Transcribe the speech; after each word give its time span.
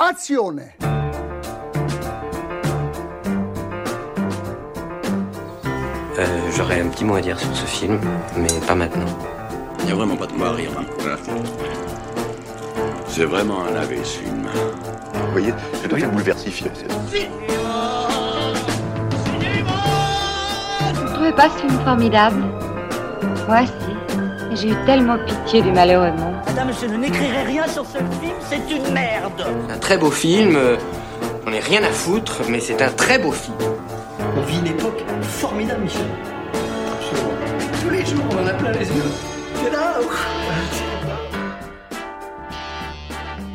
Azione 0.00 0.72
Euh, 6.18 6.50
J'aurais 6.56 6.80
un 6.80 6.88
petit 6.88 7.04
mot 7.04 7.14
à 7.14 7.20
dire 7.20 7.38
sur 7.38 7.54
ce 7.54 7.64
film, 7.66 7.98
mais 8.36 8.48
pas 8.66 8.74
maintenant. 8.74 9.06
Il 9.80 9.86
n'y 9.86 9.92
a 9.92 9.94
vraiment 9.94 10.16
pas 10.16 10.26
de 10.26 10.32
quoi 10.32 10.52
rire. 10.52 10.70
hein. 10.78 10.84
C'est 13.06 13.24
vraiment 13.24 13.64
un 13.66 13.72
lavé, 13.72 13.98
ce 14.04 14.18
film. 14.20 14.46
Vous 15.14 15.32
voyez, 15.32 15.54
je 15.82 15.88
dois 15.88 15.98
être 15.98 16.10
bouleversifié. 16.10 16.70
Vous 20.94 21.02
ne 21.02 21.14
trouvez 21.14 21.32
pas 21.32 21.48
ce 21.50 21.58
film 21.58 21.78
formidable? 21.84 22.42
Moi, 23.48 23.60
si. 23.66 23.72
J'ai 24.56 24.70
eu 24.70 24.76
tellement 24.84 25.16
pitié 25.26 25.62
du 25.62 25.70
malheureux 25.72 26.10
monde. 26.12 26.29
Madame, 26.50 26.72
je 26.72 26.86
n'écrirai 26.86 27.42
rien 27.44 27.68
sur 27.68 27.86
ce 27.86 27.98
film, 27.98 28.34
c'est 28.48 28.74
une 28.74 28.92
merde. 28.92 29.46
Un 29.68 29.78
très 29.78 29.96
beau 29.96 30.10
film, 30.10 30.56
euh, 30.56 30.76
on 31.46 31.50
n'est 31.50 31.60
rien 31.60 31.80
à 31.84 31.92
foutre, 31.92 32.42
mais 32.48 32.58
c'est 32.58 32.82
un 32.82 32.90
très 32.90 33.20
beau 33.20 33.30
film. 33.30 33.56
On 34.36 34.40
vit 34.40 34.58
une 34.58 34.66
époque 34.66 35.00
formidable, 35.22 35.82
Michel. 35.82 36.08
Absolument. 36.92 37.34
Tous 37.80 37.90
les 37.90 38.04
jours, 38.04 38.24
on 38.32 38.42
en 38.42 38.46
a 38.48 38.54
plein 38.54 38.72
les 38.72 38.84
yeux. 38.84 39.10
C'est 39.62 39.70
là. 39.70 40.00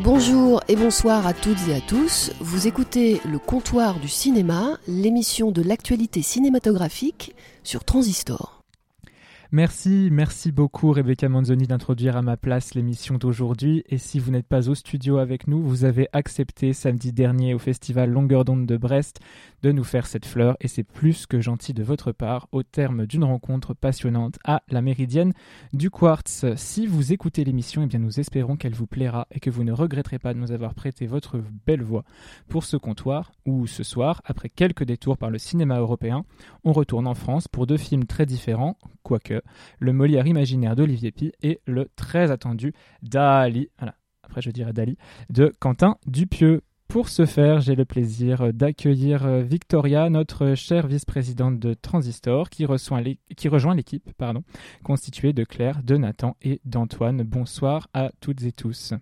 Bonjour 0.01 0.61
et 0.69 0.77
bonsoir 0.77 1.27
à 1.27 1.33
toutes 1.33 1.67
et 1.67 1.75
à 1.75 1.81
tous. 1.81 2.31
Vous 2.39 2.65
écoutez 2.65 3.19
Le 3.29 3.39
Comptoir 3.39 3.99
du 3.99 4.07
cinéma, 4.07 4.77
l'émission 4.87 5.51
de 5.51 5.61
l'actualité 5.61 6.21
cinématographique 6.21 7.35
sur 7.61 7.83
Transistor. 7.83 8.54
Merci, 9.51 10.09
merci 10.11 10.51
beaucoup 10.51 10.91
Rebecca 10.91 11.29
Manzoni 11.29 11.67
d'introduire 11.67 12.17
à 12.17 12.23
ma 12.23 12.35
place 12.35 12.73
l'émission 12.73 13.17
d'aujourd'hui. 13.17 13.83
Et 13.87 13.99
si 13.99 14.17
vous 14.17 14.31
n'êtes 14.31 14.47
pas 14.47 14.69
au 14.69 14.75
studio 14.75 15.17
avec 15.17 15.47
nous, 15.47 15.61
vous 15.61 15.85
avez 15.85 16.07
accepté 16.13 16.73
samedi 16.73 17.13
dernier 17.13 17.53
au 17.53 17.59
festival 17.59 18.09
Longueur 18.09 18.43
d'onde 18.43 18.65
de 18.65 18.75
Brest 18.75 19.19
de 19.61 19.71
nous 19.71 19.83
faire 19.83 20.07
cette 20.07 20.25
fleur 20.25 20.57
et 20.61 20.67
c'est 20.67 20.83
plus 20.83 21.27
que 21.27 21.41
gentil 21.41 21.73
de 21.73 21.83
votre 21.83 22.11
part 22.11 22.47
au 22.51 22.63
terme 22.63 23.05
d'une 23.05 23.23
rencontre 23.23 23.73
passionnante 23.73 24.39
à 24.43 24.63
la 24.69 24.81
Méridienne 24.81 25.33
du 25.73 25.89
Quartz. 25.89 26.45
Si 26.55 26.87
vous 26.87 27.13
écoutez 27.13 27.43
l'émission, 27.43 27.83
eh 27.83 27.87
bien 27.87 27.99
nous 27.99 28.19
espérons 28.19 28.57
qu'elle 28.57 28.75
vous 28.75 28.87
plaira 28.87 29.27
et 29.31 29.39
que 29.39 29.49
vous 29.49 29.63
ne 29.63 29.71
regretterez 29.71 30.19
pas 30.19 30.33
de 30.33 30.39
nous 30.39 30.51
avoir 30.51 30.73
prêté 30.73 31.05
votre 31.05 31.41
belle 31.65 31.83
voix 31.83 32.03
pour 32.47 32.63
ce 32.63 32.77
comptoir 32.77 33.31
où 33.45 33.67
ce 33.67 33.83
soir, 33.83 34.21
après 34.25 34.49
quelques 34.49 34.83
détours 34.83 35.17
par 35.17 35.29
le 35.29 35.37
cinéma 35.37 35.79
européen, 35.79 36.25
on 36.63 36.73
retourne 36.73 37.07
en 37.07 37.15
France 37.15 37.47
pour 37.47 37.67
deux 37.67 37.77
films 37.77 38.05
très 38.05 38.25
différents, 38.25 38.77
quoique 39.03 39.34
le 39.79 39.93
Molière 39.93 40.27
imaginaire 40.27 40.75
d'Olivier 40.75 41.11
Pi 41.11 41.31
et 41.41 41.59
le 41.65 41.89
très 41.95 42.31
attendu 42.31 42.73
Dali, 43.01 43.69
après 44.23 44.41
je 44.41 44.49
dirais 44.51 44.73
Dali, 44.73 44.97
de 45.29 45.53
Quentin 45.59 45.97
Dupieux. 46.07 46.61
Pour 46.87 47.09
ce 47.09 47.25
faire, 47.25 47.61
j'ai 47.61 47.75
le 47.75 47.83
plaisir 47.83 48.53
d'accueillir 48.53 49.27
Victoria, 49.39 50.09
notre 50.09 50.53
chère 50.53 50.85
vice-présidente 50.85 51.59
de 51.59 51.73
Transistor, 51.73 52.49
qui, 52.49 52.65
rejoint 52.65 53.01
l'équipe 53.01 54.09
constituée 54.83 55.33
de 55.33 55.43
Claire, 55.43 55.81
de 55.83 55.97
Nathan 55.97 56.37
et 56.43 56.61
d'Antoine. 56.63 57.23
Bonsoir 57.23 57.89
à 57.93 58.11
toutes 58.21 58.43
et 58.43 58.51
tous. 58.51 58.93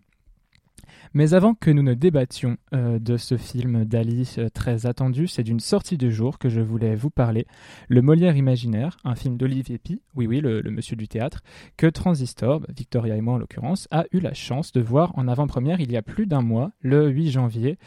Mais 1.15 1.35
avant 1.35 1.53
que 1.53 1.69
nous 1.69 1.83
ne 1.83 1.93
débattions 1.93 2.57
euh, 2.73 2.97
de 2.97 3.17
ce 3.17 3.37
film 3.37 3.85
d'Ali 3.85 4.33
euh, 4.39 4.49
très 4.49 4.87
attendu, 4.87 5.27
c'est 5.27 5.43
d'une 5.43 5.59
sortie 5.59 5.95
de 5.95 6.09
jour 6.09 6.39
que 6.39 6.49
je 6.49 6.59
voulais 6.59 6.95
vous 6.95 7.11
parler. 7.11 7.45
Le 7.87 8.01
Molière 8.01 8.35
imaginaire, 8.35 8.97
un 9.03 9.13
film 9.13 9.37
d'Olivier 9.37 9.77
Pi, 9.77 10.01
oui 10.15 10.25
oui, 10.25 10.41
le, 10.41 10.63
monsieur 10.71 10.95
du 10.95 11.07
théâtre, 11.07 11.41
que 11.77 11.85
Transistor, 11.85 12.61
bah, 12.61 12.67
Victoria 12.75 13.15
et 13.15 13.21
moi 13.21 13.35
en 13.35 13.37
l'occurrence, 13.37 13.87
a 13.91 14.05
eu 14.11 14.19
la 14.21 14.33
chance 14.33 14.71
de 14.71 14.81
voir 14.81 15.15
en 15.15 15.27
avant-première 15.27 15.79
il 15.81 15.91
y 15.91 15.97
a 15.97 16.01
plus 16.01 16.25
d'un 16.25 16.41
mois, 16.41 16.71
le 16.79 17.09
8 17.09 17.29
janvier, 17.29 17.77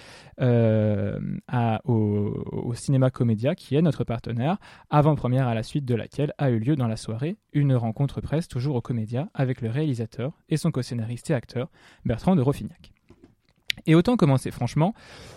euh, 0.40 1.18
au, 1.84 2.44
au 2.52 2.74
Cinéma 2.74 3.10
Comédia, 3.10 3.56
qui 3.56 3.74
est 3.74 3.82
notre 3.82 4.04
partenaire, 4.04 4.58
avant-première 4.88 5.48
à 5.48 5.54
la 5.54 5.64
suite 5.64 5.84
de 5.84 5.96
laquelle 5.96 6.32
a 6.38 6.50
eu 6.50 6.60
lieu 6.60 6.76
dans 6.76 6.86
la 6.86 6.96
soirée 6.96 7.38
une 7.52 7.74
rencontre 7.74 8.20
presse 8.20 8.46
toujours 8.46 8.76
au 8.76 8.80
Comédia 8.80 9.30
avec 9.34 9.62
le 9.62 9.70
réalisateur 9.70 10.38
et 10.48 10.56
son 10.56 10.70
co-scénariste 10.70 11.30
et 11.30 11.34
acteur 11.34 11.70
Bertrand 12.04 12.36
de 12.36 12.42
Rofignac. 12.42 12.95
Et 13.86 13.94
autant 13.94 14.16
commencer 14.16 14.50
franchement, 14.50 14.94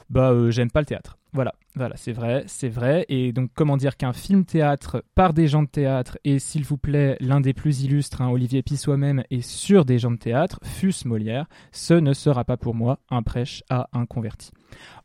bah 0.09 0.31
euh, 0.31 0.51
j'aime 0.51 0.72
pas 0.72 0.79
le 0.79 0.85
théâtre. 0.85 1.17
Voilà, 1.33 1.53
voilà, 1.79 1.95
c'est 1.95 2.12
vrai, 2.12 2.44
c'est 2.45 2.67
vrai. 2.67 3.06
Et 3.07 3.31
donc 3.31 3.51
comment 3.56 3.78
dire 3.78 3.95
qu'un 3.95 4.12
film 4.12 4.44
théâtre 4.44 5.01
par 5.16 5.34
des 5.34 5.47
gens 5.47 5.63
de 5.63 5.69
théâtre 5.69 6.17
et 6.25 6.38
s'il 6.38 6.66
vous 6.66 6.75
plaît 6.75 7.16
l'un 7.22 7.40
des 7.40 7.53
plus 7.53 7.84
illustres, 7.84 8.22
hein, 8.22 8.28
Olivier 8.29 8.63
Pi 8.63 8.75
soi-même, 8.75 9.23
est 9.31 9.40
sur 9.40 9.85
des 9.85 9.97
gens 9.97 10.12
de 10.12 10.18
théâtre, 10.18 10.59
fût-ce 10.62 11.07
Molière, 11.07 11.45
ce 11.72 11.94
ne 11.94 12.12
sera 12.12 12.44
pas 12.44 12.57
pour 12.57 12.75
moi 12.75 13.00
un 13.09 13.23
prêche 13.23 13.63
à 13.69 13.88
un 13.94 14.06
converti. 14.06 14.51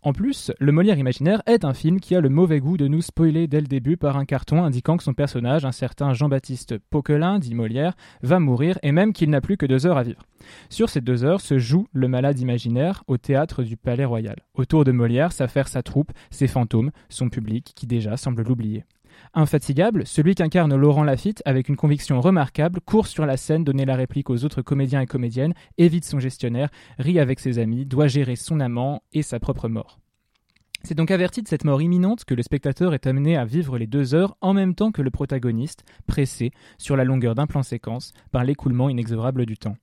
En 0.02 0.12
plus, 0.12 0.52
le 0.58 0.72
Molière 0.72 0.98
imaginaire 0.98 1.42
est 1.46 1.64
un 1.64 1.72
film 1.72 1.98
qui 1.98 2.14
a 2.14 2.20
le 2.20 2.28
mauvais 2.28 2.60
goût 2.60 2.76
de 2.76 2.88
nous 2.88 3.00
spoiler 3.00 3.46
dès 3.46 3.60
le 3.60 3.66
début 3.66 3.96
par 3.96 4.16
un 4.18 4.24
carton 4.24 4.62
indiquant 4.62 4.96
que 4.96 5.02
son 5.02 5.14
personnage, 5.14 5.64
un 5.64 5.72
certain 5.72 6.12
Jean-Baptiste 6.12 6.76
Poquelin, 6.90 7.38
dit 7.38 7.54
Molière, 7.54 7.94
va 8.22 8.38
mourir 8.38 8.78
et 8.82 8.92
même 8.92 9.12
qu'il 9.12 9.30
n'a 9.30 9.40
plus 9.40 9.56
que 9.56 9.64
deux 9.64 9.86
heures 9.86 9.96
à 9.96 10.02
vivre. 10.02 10.20
Sur 10.68 10.90
ces 10.90 11.00
deux 11.00 11.24
heures 11.24 11.40
se 11.40 11.58
joue 11.58 11.86
le 11.92 12.08
malade 12.08 12.38
imaginaire 12.38 13.02
au 13.06 13.16
théâtre 13.16 13.62
du 13.62 13.78
Palais 13.78 14.04
Royal. 14.04 14.36
Autour 14.54 14.84
de 14.84 14.92
Molière 14.92 15.32
s'affaire 15.32 15.68
sa 15.68 15.82
troupe, 15.82 16.12
ses 16.30 16.48
fantômes, 16.48 16.63
son 17.08 17.28
public 17.28 17.72
qui 17.75 17.86
déjà 17.86 18.16
semble 18.16 18.42
l'oublier. 18.42 18.84
Infatigable, 19.34 20.06
celui 20.06 20.34
qu'incarne 20.34 20.75
Laurent 20.75 21.04
Lafitte, 21.04 21.42
avec 21.44 21.69
une 21.69 21.76
conviction 21.76 22.20
remarquable, 22.20 22.80
court 22.80 23.06
sur 23.06 23.26
la 23.26 23.36
scène 23.36 23.64
donner 23.64 23.84
la 23.84 23.97
réplique 23.97 24.30
aux 24.30 24.44
autres 24.44 24.62
comédiens 24.62 25.00
et 25.00 25.06
comédiennes, 25.06 25.54
évite 25.78 26.04
son 26.04 26.20
gestionnaire, 26.20 26.70
rit 26.98 27.19
avec 27.19 27.41
ses 27.41 27.58
amis, 27.58 27.86
doit 27.86 28.08
gérer 28.08 28.36
son 28.36 28.60
amant 28.60 29.02
et 29.12 29.22
sa 29.22 29.41
propre 29.41 29.69
mort. 29.69 29.98
C'est 30.82 30.94
donc 30.94 31.10
averti 31.10 31.42
de 31.42 31.48
cette 31.48 31.64
mort 31.64 31.80
imminente 31.80 32.26
que 32.26 32.34
le 32.34 32.42
spectateur 32.42 32.92
est 32.92 33.06
amené 33.06 33.38
à 33.38 33.46
vivre 33.46 33.78
les 33.78 33.86
deux 33.86 34.14
heures 34.14 34.36
en 34.42 34.52
même 34.52 34.75
temps 34.75 34.92
que 34.92 35.00
le 35.00 35.10
protagoniste, 35.10 35.82
pressé, 36.06 36.50
sur 36.76 36.94
la 36.94 37.04
longueur 37.04 37.34
d'un 37.34 37.46
plan 37.46 37.62
séquence, 37.62 38.12
par 38.32 38.44
l'écoulement 38.44 38.91
inexorable 38.91 39.46
du 39.46 39.56
temps. 39.56 39.76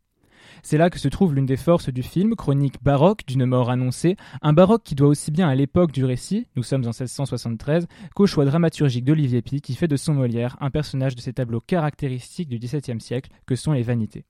C'est 0.63 0.77
là 0.77 0.89
que 0.89 0.99
se 0.99 1.07
trouve 1.07 1.33
l'une 1.33 1.45
des 1.45 1.57
forces 1.57 1.89
du 1.89 2.03
film, 2.03 2.35
chronique 2.35 2.81
baroque 2.83 3.25
d'une 3.27 3.45
mort 3.45 3.69
annoncée, 3.69 4.15
un 4.41 4.53
baroque 4.53 4.83
qui 4.83 4.95
doit 4.95 5.09
aussi 5.09 5.31
bien 5.31 5.47
à 5.47 5.55
l'époque 5.55 5.91
du 5.91 6.05
récit, 6.05 6.47
nous 6.55 6.63
sommes 6.63 6.83
en 6.83 6.91
1673, 6.91 7.87
qu'au 8.15 8.27
choix 8.27 8.45
dramaturgique 8.45 9.05
d'Olivier 9.05 9.41
Pi 9.41 9.61
qui 9.61 9.75
fait 9.75 9.87
de 9.87 9.97
son 9.97 10.13
Molière 10.13 10.57
un 10.61 10.69
personnage 10.69 11.15
de 11.15 11.21
ces 11.21 11.33
tableaux 11.33 11.61
caractéristiques 11.61 12.49
du 12.49 12.59
XVIIe 12.59 13.01
siècle 13.01 13.31
que 13.45 13.55
sont 13.55 13.71
les 13.71 13.83
vanités. 13.83 14.25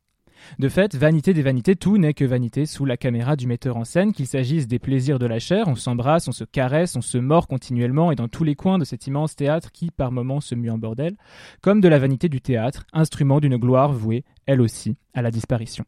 De 0.59 0.69
fait, 0.69 0.95
vanité 0.95 1.33
des 1.33 1.41
vanités, 1.41 1.75
tout 1.75 1.97
n'est 1.97 2.13
que 2.13 2.25
vanité 2.25 2.66
sous 2.66 2.85
la 2.85 2.97
caméra 2.97 3.35
du 3.35 3.47
metteur 3.47 3.77
en 3.77 3.85
scène, 3.85 4.13
qu'il 4.13 4.27
s'agisse 4.27 4.67
des 4.67 4.79
plaisirs 4.79 5.19
de 5.19 5.25
la 5.25 5.39
chair, 5.39 5.67
on 5.67 5.75
s'embrasse, 5.75 6.27
on 6.27 6.31
se 6.31 6.44
caresse, 6.44 6.95
on 6.95 7.01
se 7.01 7.17
mord 7.17 7.47
continuellement 7.47 8.11
et 8.11 8.16
dans 8.16 8.27
tous 8.27 8.44
les 8.44 8.55
coins 8.55 8.77
de 8.77 8.85
cet 8.85 9.07
immense 9.07 9.35
théâtre 9.35 9.71
qui 9.71 9.91
par 9.91 10.11
moments 10.11 10.41
se 10.41 10.55
mue 10.55 10.71
en 10.71 10.77
bordel, 10.77 11.16
comme 11.61 11.81
de 11.81 11.88
la 11.88 12.00
vanité 12.00 12.29
du 12.29 12.41
théâtre, 12.41 12.85
instrument 12.94 13.39
d'une 13.39 13.57
gloire 13.57 13.94
vouée, 13.94 14.23
elle 14.45 14.61
aussi, 14.61 14.95
à 15.13 15.21
la 15.21 15.31
disparition. 15.31 15.85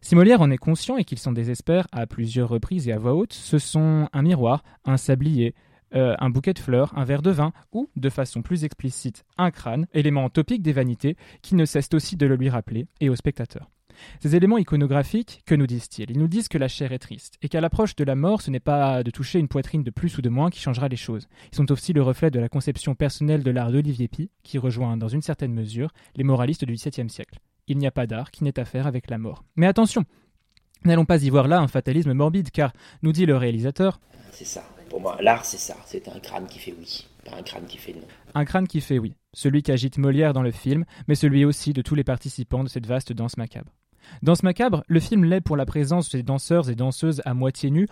Si 0.00 0.14
Molière 0.14 0.40
en 0.40 0.50
est 0.50 0.58
conscient 0.58 0.96
et 0.96 1.04
qu'il 1.04 1.18
s'en 1.18 1.32
désespère 1.32 1.86
à 1.92 2.06
plusieurs 2.06 2.48
reprises 2.48 2.88
et 2.88 2.92
à 2.92 2.98
voix 2.98 3.14
haute, 3.14 3.32
ce 3.32 3.58
sont 3.58 4.08
un 4.12 4.22
miroir, 4.22 4.62
un 4.84 4.96
sablier, 4.96 5.54
euh, 5.94 6.14
un 6.18 6.30
bouquet 6.30 6.52
de 6.52 6.58
fleurs, 6.58 6.96
un 6.96 7.04
verre 7.04 7.22
de 7.22 7.30
vin 7.30 7.52
ou, 7.72 7.90
de 7.96 8.08
façon 8.08 8.42
plus 8.42 8.64
explicite, 8.64 9.24
un 9.38 9.50
crâne, 9.50 9.86
élément 9.92 10.28
topique 10.30 10.62
des 10.62 10.72
vanités, 10.72 11.16
qui 11.42 11.54
ne 11.54 11.64
cessent 11.64 11.94
aussi 11.94 12.16
de 12.16 12.26
le 12.26 12.36
lui 12.36 12.48
rappeler 12.48 12.86
et 13.00 13.08
au 13.08 13.16
spectateur. 13.16 13.70
Ces 14.20 14.36
éléments 14.36 14.58
iconographiques, 14.58 15.42
que 15.44 15.54
nous 15.54 15.66
disent-ils? 15.66 16.10
Ils 16.10 16.18
nous 16.18 16.28
disent 16.28 16.48
que 16.48 16.58
la 16.58 16.68
chair 16.68 16.92
est 16.92 16.98
triste 16.98 17.36
et 17.42 17.48
qu'à 17.48 17.60
l'approche 17.60 17.96
de 17.96 18.04
la 18.04 18.14
mort, 18.14 18.42
ce 18.42 18.50
n'est 18.50 18.60
pas 18.60 19.02
de 19.02 19.10
toucher 19.10 19.40
une 19.40 19.48
poitrine 19.48 19.82
de 19.82 19.90
plus 19.90 20.16
ou 20.18 20.22
de 20.22 20.28
moins 20.28 20.50
qui 20.50 20.60
changera 20.60 20.88
les 20.88 20.96
choses. 20.96 21.28
Ils 21.52 21.56
sont 21.56 21.72
aussi 21.72 21.92
le 21.92 22.02
reflet 22.02 22.30
de 22.30 22.38
la 22.38 22.48
conception 22.48 22.94
personnelle 22.94 23.42
de 23.42 23.50
l'art 23.50 23.72
d'Olivier 23.72 24.08
Pi, 24.08 24.30
qui 24.42 24.58
rejoint 24.58 24.96
dans 24.96 25.08
une 25.08 25.22
certaine 25.22 25.52
mesure 25.52 25.90
les 26.14 26.24
moralistes 26.24 26.64
du 26.64 26.74
XVIIe 26.74 27.10
siècle. 27.10 27.40
Il 27.68 27.78
n'y 27.78 27.86
a 27.86 27.90
pas 27.90 28.06
d'art 28.06 28.30
qui 28.30 28.44
n'ait 28.44 28.58
affaire 28.58 28.86
avec 28.86 29.10
la 29.10 29.18
mort. 29.18 29.44
Mais 29.56 29.66
attention 29.66 30.04
N'allons 30.84 31.04
pas 31.04 31.22
y 31.22 31.30
voir 31.30 31.48
là 31.48 31.60
un 31.60 31.68
fatalisme 31.68 32.12
morbide, 32.12 32.50
car, 32.50 32.72
nous 33.02 33.12
dit 33.12 33.26
le 33.26 33.36
réalisateur, 33.36 34.00
C'est 34.32 34.44
ça. 34.44 34.62
Pour 34.88 35.00
moi, 35.00 35.18
l'art, 35.20 35.44
c'est 35.44 35.58
ça. 35.58 35.76
C'est 35.86 36.08
un 36.08 36.18
crâne 36.18 36.46
qui 36.46 36.58
fait 36.58 36.74
oui, 36.78 37.06
pas 37.24 37.36
un 37.36 37.42
crâne 37.42 37.66
qui 37.66 37.76
fait 37.76 37.92
non. 37.92 38.06
un 38.34 38.44
crâne 38.44 38.66
qui 38.66 38.80
fait 38.80 38.98
oui, 38.98 39.14
celui 39.34 39.62
qu'agite 39.62 39.98
Molière 39.98 40.32
dans 40.32 40.42
le 40.42 40.50
film, 40.50 40.84
mais 41.08 41.14
celui 41.14 41.44
aussi 41.44 41.72
de 41.72 41.82
tous 41.82 41.94
les 41.94 42.04
participants 42.04 42.64
de 42.64 42.68
cette 42.68 42.86
vaste 42.86 43.12
danse 43.12 43.36
macabre. 43.36 43.70
Danse 44.22 44.42
macabre, 44.42 44.84
le 44.88 45.00
film 45.00 45.24
l'est 45.24 45.42
pour 45.42 45.56
la 45.56 45.66
présence 45.66 46.10
des 46.10 46.22
danseurs 46.22 46.70
et 46.70 46.74
danseuses 46.74 47.20
à 47.26 47.34
moitié 47.34 47.70
nus, 47.70 47.88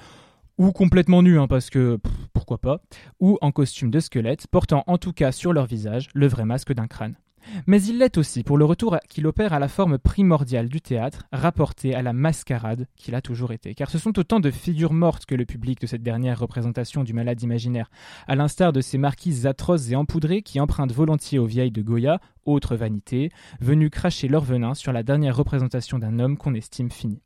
ou 0.57 0.73
complètement 0.73 1.23
nus, 1.23 1.39
hein, 1.39 1.49
parce 1.49 1.69
que 1.69 1.97
pff, 1.97 2.13
pourquoi 2.33 2.59
pas, 2.59 2.81
ou 3.21 3.37
en 3.43 3.53
costume 3.53 3.91
de 3.91 4.01
squelette, 4.01 4.47
portant 4.47 4.85
en 4.87 4.97
tout 4.97 5.13
cas 5.13 5.33
sur 5.33 5.53
leur 5.53 5.67
visage 5.67 6.09
le 6.15 6.29
vrai 6.29 6.47
masque 6.47 6.73
d'un 6.73 6.87
crâne. 6.87 7.17
Mais 7.67 7.83
il 7.83 7.99
l'est 7.99 8.19
aussi 8.19 8.43
pour 8.43 8.59
le 8.59 8.65
retour 8.65 8.97
qu'il 9.09 9.27
opère 9.27 9.53
à 9.53 9.59
la 9.59 9.69
forme 9.69 9.99
primordiale 9.99 10.69
du 10.69 10.81
théâtre, 10.81 11.25
rapporté 11.33 11.95
à 11.95 12.03
la 12.03 12.13
mascarade 12.13 12.87
qu'il 12.97 13.15
a 13.15 13.21
toujours 13.21 13.53
été. 13.53 13.75
Car 13.75 13.91
ce 13.91 13.99
sont 13.99 14.19
autant 14.19 14.41
de 14.41 14.51
figures 14.51 14.93
mortes 14.93 15.27
que 15.27 15.35
le 15.35 15.45
public 15.45 15.81
de 15.81 15.87
cette 15.87 16.03
dernière 16.03 16.39
représentation 16.39 17.05
du 17.05 17.13
malade 17.13 17.43
imaginaire, 17.43 17.91
à 18.27 18.37
l'instar 18.37 18.73
de 18.73 18.81
ces 18.81 18.99
marquises 18.99 19.47
atroces 19.47 19.91
et 19.91 19.97
empoudrées 19.97 20.43
qui 20.43 20.61
empruntent 20.61 20.93
volontiers 20.93 21.39
aux 21.39 21.47
vieilles 21.47 21.73
de 21.73 21.83
Goya, 21.83 22.21
autre 22.45 22.77
vanité, 22.77 23.31
venues 23.61 23.91
cracher 23.91 24.29
leur 24.29 24.45
venin 24.45 24.75
sur 24.75 24.93
la 24.93 25.03
dernière 25.03 25.37
représentation 25.37 25.99
d'un 25.99 26.19
homme 26.19 26.37
qu'on 26.37 26.55
estime 26.55 26.91
fini. 26.91 27.21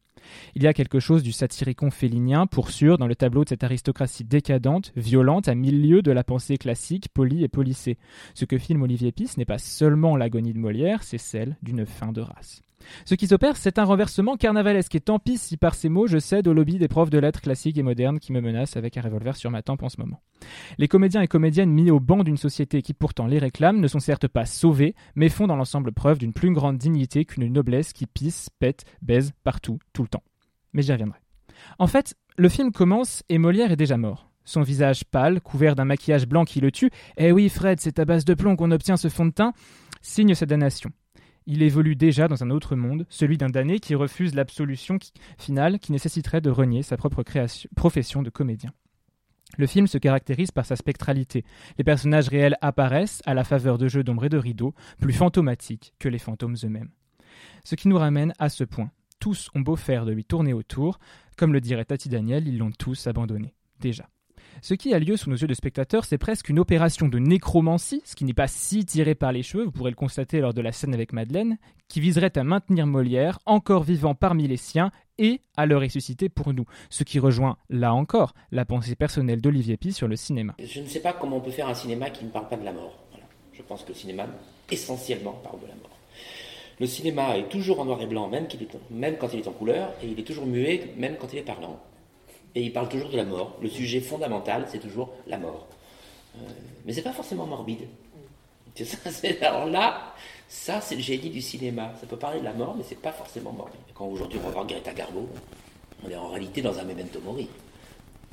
Il 0.55 0.63
y 0.63 0.67
a 0.67 0.73
quelque 0.73 1.01
chose 1.01 1.23
du 1.23 1.33
satyricon 1.33 1.91
félinien, 1.91 2.47
pour 2.47 2.71
sûr, 2.71 2.99
dans 2.99 3.07
le 3.07 3.17
tableau 3.17 3.45
de 3.45 3.49
cette 3.49 3.65
aristocratie 3.65 4.25
décadente, 4.25 4.93
violente, 4.97 5.49
à 5.49 5.55
mille 5.55 5.83
lieues 5.83 6.03
de 6.03 6.13
la 6.13 6.25
pensée 6.25 6.57
classique, 6.57 7.09
polie 7.13 7.45
et 7.45 7.49
polissée. 7.49 7.99
Ce 8.35 8.45
que 8.45 8.59
filme 8.59 8.83
Olivier 8.83 9.13
Pisse 9.13 9.37
n'est 9.37 9.45
pas 9.45 9.59
seulement 9.59 10.17
l'agonie 10.17 10.53
de 10.53 10.59
Molière, 10.59 11.03
c'est 11.03 11.19
celle 11.19 11.57
d'une 11.63 11.87
fin 11.87 12.13
de 12.13 12.21
race. 12.21 12.63
Ce 13.05 13.15
qui 13.15 13.27
s'opère, 13.27 13.57
c'est 13.57 13.79
un 13.79 13.85
renversement 13.85 14.37
carnavalesque, 14.37 14.95
et 14.95 15.01
tant 15.01 15.19
pis 15.19 15.39
si 15.39 15.57
par 15.57 15.75
ces 15.75 15.89
mots 15.89 16.07
je 16.07 16.19
cède 16.19 16.49
au 16.49 16.53
lobby 16.53 16.79
des 16.79 16.89
profs 16.89 17.11
de 17.11 17.19
lettres 17.19 17.41
classiques 17.41 17.79
et 17.79 17.83
modernes 17.83 18.19
qui 18.19 18.33
me 18.33 18.41
menacent 18.41 18.77
avec 18.77 18.97
un 18.97 19.03
revolver 19.03 19.37
sur 19.37 19.51
ma 19.51 19.63
tempe 19.63 19.83
en 19.83 19.89
ce 19.89 20.01
moment. 20.01 20.21
Les 20.79 20.89
comédiens 20.89 21.23
et 21.23 21.29
comédiennes 21.29 21.71
mis 21.71 21.91
au 21.91 22.01
banc 22.01 22.23
d'une 22.23 22.37
société 22.37 22.83
qui 22.83 22.95
pourtant 22.95 23.27
les 23.27 23.39
réclame 23.39 23.81
ne 23.81 23.89
sont 23.89 24.01
certes 24.01 24.29
pas 24.29 24.47
sauvés, 24.47 24.95
mais 25.15 25.29
font 25.29 25.47
dans 25.47 25.57
l'ensemble 25.57 25.93
preuve 25.93 26.19
d'une 26.19 26.33
plus 26.33 26.53
grande 26.53 26.79
dignité 26.79 27.25
qu'une 27.25 27.53
noblesse 27.53 27.93
qui 27.93 28.07
pisse, 28.07 28.49
pète, 28.59 28.85
baise 29.03 29.33
partout, 29.45 29.79
tout 29.93 30.03
le 30.03 30.09
temps. 30.09 30.23
Mais 30.73 30.83
j'y 30.83 30.93
reviendrai. 30.93 31.19
En 31.79 31.87
fait, 31.87 32.15
le 32.37 32.49
film 32.49 32.73
commence 32.73 33.23
et 33.29 33.39
Molière 33.39 33.73
est 33.73 33.77
déjà 33.77 33.97
mort. 33.97 34.31
Son 34.45 34.63
visage 34.63 35.05
pâle, 35.05 35.41
couvert 35.41 35.77
d'un 35.77 35.85
maquillage 35.85 36.27
blanc 36.27 36.45
qui 36.45 36.61
le 36.61 36.73
tue, 36.73 36.91
eh 37.17 37.31
oui 37.31 37.49
Fred, 37.49 37.81
c'est 37.81 37.99
à 37.99 38.05
base 38.05 38.25
de 38.25 38.35
plomb 38.35 38.57
qu'on 38.57 38.71
obtient 38.71 38.97
ce 38.97 39.09
fond 39.09 39.27
de 39.27 39.31
teint, 39.31 39.53
signe 40.01 40.35
sa 40.35 40.47
damnation 40.47 40.91
il 41.51 41.65
évolue 41.65 41.97
déjà 41.97 42.29
dans 42.29 42.45
un 42.45 42.51
autre 42.51 42.77
monde, 42.77 43.07
celui 43.09 43.37
d'un 43.37 43.49
damné 43.49 43.81
qui 43.81 43.97
refuse 43.97 44.37
l'absolution 44.37 44.99
finale 45.37 45.81
qui 45.81 45.91
nécessiterait 45.91 46.41
de 46.41 46.49
renier 46.49 46.85
sa 46.85 46.97
propre 46.97 47.25
profession 47.75 48.23
de 48.23 48.31
comédien. 48.31 48.73
Le 49.59 49.67
film 49.67 49.89
se 49.89 49.99
caractérise 49.99 50.53
par 50.53 50.65
sa 50.65 50.77
spectralité. 50.77 51.45
Les 51.77 51.83
personnages 51.83 52.29
réels 52.29 52.57
apparaissent 52.61 53.21
à 53.27 53.35
la 53.35 53.43
faveur 53.43 53.79
de 53.79 53.89
jeux 53.89 54.05
d'ombre 54.05 54.27
et 54.27 54.29
de 54.29 54.39
rideaux, 54.39 54.75
plus 55.01 55.13
fantomatiques 55.13 55.93
que 55.99 56.09
les 56.09 56.21
fantômes 56.21 56.55
eux-mêmes. 56.63 56.91
Ce 57.65 57.75
qui 57.75 57.89
nous 57.89 57.99
ramène 57.99 58.33
à 58.39 58.49
ce 58.49 58.63
point. 58.63 58.93
Tous 59.19 59.51
ont 59.57 59.61
beau 59.61 59.75
faire 59.75 60.07
de 60.07 60.13
lui 60.13 60.25
tourner 60.25 60.53
autour, 60.53 61.01
comme 61.37 61.53
le 61.53 61.61
dirait 61.61 61.85
Tati 61.85 62.09
Daniel, 62.09 62.47
ils 62.47 62.59
l'ont 62.59 62.71
tous 62.71 63.09
abandonné. 63.09 63.55
Déjà. 63.81 64.09
Ce 64.63 64.75
qui 64.75 64.93
a 64.93 64.99
lieu 64.99 65.17
sous 65.17 65.31
nos 65.31 65.37
yeux 65.37 65.47
de 65.47 65.55
spectateurs, 65.55 66.05
c'est 66.05 66.19
presque 66.19 66.49
une 66.49 66.59
opération 66.59 67.09
de 67.09 67.19
nécromancie, 67.19 68.03
ce 68.05 68.15
qui 68.15 68.25
n'est 68.25 68.35
pas 68.35 68.47
si 68.47 68.85
tiré 68.85 69.15
par 69.15 69.33
les 69.33 69.43
cheveux, 69.43 69.65
vous 69.65 69.71
pourrez 69.73 69.91
le 69.91 69.97
constater 69.97 70.41
lors 70.41 70.53
de 70.53 70.61
la 70.61 70.73
scène 70.73 70.93
avec 70.93 71.13
Madeleine, 71.13 71.57
qui 71.89 72.01
viserait 72.01 72.37
à 72.37 72.45
maintenir 72.45 72.87
Molière 72.87 73.39
encore 73.47 73.83
vivant 73.83 74.15
parmi 74.15 74.47
les 74.47 74.57
siens 74.57 74.91
et 75.19 75.41
à 75.57 75.67
le 75.67 75.77
ressusciter 75.77 76.29
pour 76.29 76.53
nous, 76.53 76.67
ce 76.91 77.05
qui 77.05 77.19
rejoint, 77.19 77.57
là 77.69 77.95
encore, 77.95 78.35
la 78.51 78.65
pensée 78.65 78.95
personnelle 78.95 79.41
d'Olivier 79.41 79.77
Pi 79.77 79.93
sur 79.93 80.09
le 80.09 80.17
cinéma. 80.17 80.55
Je 80.63 80.81
ne 80.81 80.87
sais 80.87 81.01
pas 81.01 81.13
comment 81.13 81.39
on 81.39 81.41
peut 81.41 81.51
faire 81.51 81.69
un 81.69 81.75
cinéma 81.75 82.11
qui 82.11 82.25
ne 82.25 82.31
parle 82.31 82.49
pas 82.49 82.57
de 82.57 82.65
la 82.65 82.73
mort. 82.73 82.99
Je 83.53 83.63
pense 83.63 83.83
que 83.83 83.89
le 83.89 83.95
cinéma, 83.95 84.27
essentiellement, 84.71 85.33
parle 85.43 85.61
de 85.61 85.67
la 85.67 85.75
mort. 85.75 85.97
Le 86.79 86.87
cinéma 86.87 87.37
est 87.37 87.49
toujours 87.49 87.81
en 87.81 87.85
noir 87.85 88.01
et 88.01 88.07
blanc, 88.07 88.29
même, 88.29 88.47
même 88.91 89.17
quand 89.19 89.29
il 89.33 89.41
est 89.41 89.49
en 89.49 89.53
couleur, 89.53 89.93
et 90.03 90.07
il 90.07 90.19
est 90.19 90.25
toujours 90.25 90.47
muet, 90.47 90.95
même 90.97 91.17
quand 91.21 91.33
il 91.33 91.39
est 91.39 91.43
parlant 91.43 91.79
et 92.55 92.63
il 92.63 92.73
parle 92.73 92.89
toujours 92.89 93.11
de 93.11 93.17
la 93.17 93.25
mort. 93.25 93.57
Le 93.63 93.69
sujet 93.69 94.01
fondamental, 94.01 94.67
c'est 94.69 94.79
toujours 94.79 95.13
la 95.27 95.39
mort. 95.39 95.69
Euh, 96.37 96.41
mais 96.85 96.93
c'est 96.93 97.03
pas 97.03 97.13
forcément 97.13 97.47
morbide. 97.47 97.87
alors 99.43 99.67
là, 99.67 100.15
ça, 100.49 100.81
c'est 100.81 100.95
le 100.95 101.03
génie 101.03 101.31
du 101.31 101.41
cinéma. 101.41 101.93
Ça 102.01 102.07
peut 102.07 102.17
parler 102.17 102.41
de 102.41 102.45
la 102.45 102.53
mort, 102.53 102.75
mais 102.77 102.85
c'est 102.87 103.01
pas 103.01 103.13
forcément 103.13 103.53
morbide. 103.53 103.81
Quand 103.95 104.07
aujourd'hui 104.07 104.39
on 104.43 104.47
revoit 104.49 104.65
Greta 104.65 104.93
Garbo, 104.93 105.29
on 106.05 106.11
est 106.11 106.17
en 106.17 106.29
réalité 106.29 106.63
dans 106.63 106.79
un 106.79 106.85
memento 106.85 107.21
mori. 107.21 107.49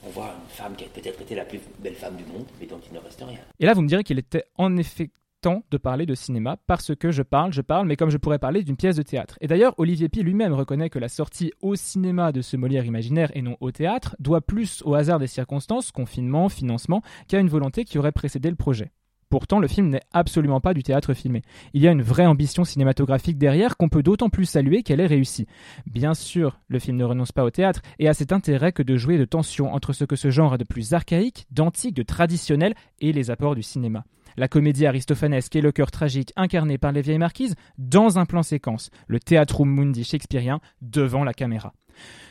On 0.05 0.09
voit 0.09 0.35
une 0.43 0.49
femme 0.49 0.75
qui 0.75 0.85
a 0.85 0.87
peut-être 0.87 1.21
été 1.21 1.35
la 1.35 1.45
plus 1.45 1.59
belle 1.79 1.95
femme 1.95 2.15
du 2.15 2.23
monde, 2.25 2.45
mais 2.59 2.67
dont 2.67 2.79
il 2.87 2.93
ne 2.93 2.99
reste 2.99 3.21
rien. 3.21 3.39
Et 3.59 3.65
là, 3.65 3.73
vous 3.73 3.81
me 3.81 3.87
direz 3.87 4.03
qu'il 4.03 4.19
était 4.19 4.45
en 4.57 4.77
effet 4.77 5.09
temps 5.41 5.63
de 5.71 5.77
parler 5.77 6.05
de 6.05 6.15
cinéma 6.15 6.57
parce 6.67 6.95
que 6.95 7.11
je 7.11 7.23
parle, 7.23 7.53
je 7.53 7.61
parle, 7.61 7.87
mais 7.87 7.95
comme 7.95 8.09
je 8.09 8.17
pourrais 8.17 8.39
parler 8.39 8.63
d'une 8.63 8.77
pièce 8.77 8.95
de 8.95 9.03
théâtre. 9.03 9.37
Et 9.41 9.47
d'ailleurs, 9.47 9.73
Olivier 9.77 10.09
Pi 10.09 10.23
lui-même 10.23 10.53
reconnaît 10.53 10.89
que 10.89 10.99
la 10.99 11.09
sortie 11.09 11.51
au 11.61 11.75
cinéma 11.75 12.31
de 12.31 12.41
ce 12.41 12.57
Molière 12.57 12.85
imaginaire 12.85 13.31
et 13.33 13.41
non 13.41 13.57
au 13.59 13.71
théâtre 13.71 14.15
doit 14.19 14.41
plus 14.41 14.81
au 14.85 14.95
hasard 14.95 15.19
des 15.19 15.27
circonstances, 15.27 15.91
confinement, 15.91 16.49
financement, 16.49 17.01
qu'à 17.27 17.39
une 17.39 17.49
volonté 17.49 17.85
qui 17.85 17.97
aurait 17.97 18.11
précédé 18.11 18.49
le 18.49 18.55
projet. 18.55 18.91
Pourtant, 19.29 19.59
le 19.59 19.67
film 19.67 19.89
n'est 19.89 20.03
absolument 20.13 20.61
pas 20.61 20.73
du 20.73 20.83
théâtre 20.83 21.13
filmé. 21.13 21.41
Il 21.73 21.81
y 21.81 21.87
a 21.87 21.91
une 21.91 22.01
vraie 22.01 22.25
ambition 22.25 22.63
cinématographique 22.63 23.37
derrière 23.37 23.75
qu'on 23.75 23.89
peut 23.89 24.03
d'autant 24.03 24.29
plus 24.29 24.45
saluer 24.45 24.83
qu'elle 24.83 25.01
est 25.01 25.05
réussie. 25.05 25.47
Bien 25.85 26.13
sûr, 26.13 26.61
le 26.69 26.79
film 26.79 26.95
ne 26.95 27.03
renonce 27.03 27.33
pas 27.33 27.43
au 27.43 27.49
théâtre 27.49 27.81
et 27.99 28.07
a 28.07 28.13
cet 28.13 28.31
intérêt 28.31 28.71
que 28.71 28.83
de 28.83 28.95
jouer 28.95 29.17
de 29.17 29.25
tension 29.25 29.73
entre 29.73 29.91
ce 29.91 30.05
que 30.05 30.15
ce 30.15 30.31
genre 30.31 30.53
a 30.53 30.57
de 30.57 30.63
plus 30.63 30.93
archaïque, 30.93 31.45
d'antique, 31.51 31.95
de 31.95 32.03
traditionnel 32.03 32.73
et 33.01 33.11
les 33.11 33.29
apports 33.29 33.55
du 33.55 33.63
cinéma 33.63 34.05
la 34.37 34.47
comédie 34.47 34.85
aristophanesque 34.85 35.55
et 35.55 35.61
le 35.61 35.71
cœur 35.71 35.91
tragique 35.91 36.31
incarné 36.35 36.77
par 36.77 36.91
les 36.91 37.01
vieilles 37.01 37.17
marquises 37.17 37.55
dans 37.77 38.19
un 38.19 38.25
plan 38.25 38.43
séquence, 38.43 38.89
le 39.07 39.19
Theatrum 39.19 39.69
Mundi 39.69 40.03
shakespearien 40.03 40.59
devant 40.81 41.23
la 41.23 41.33
caméra. 41.33 41.73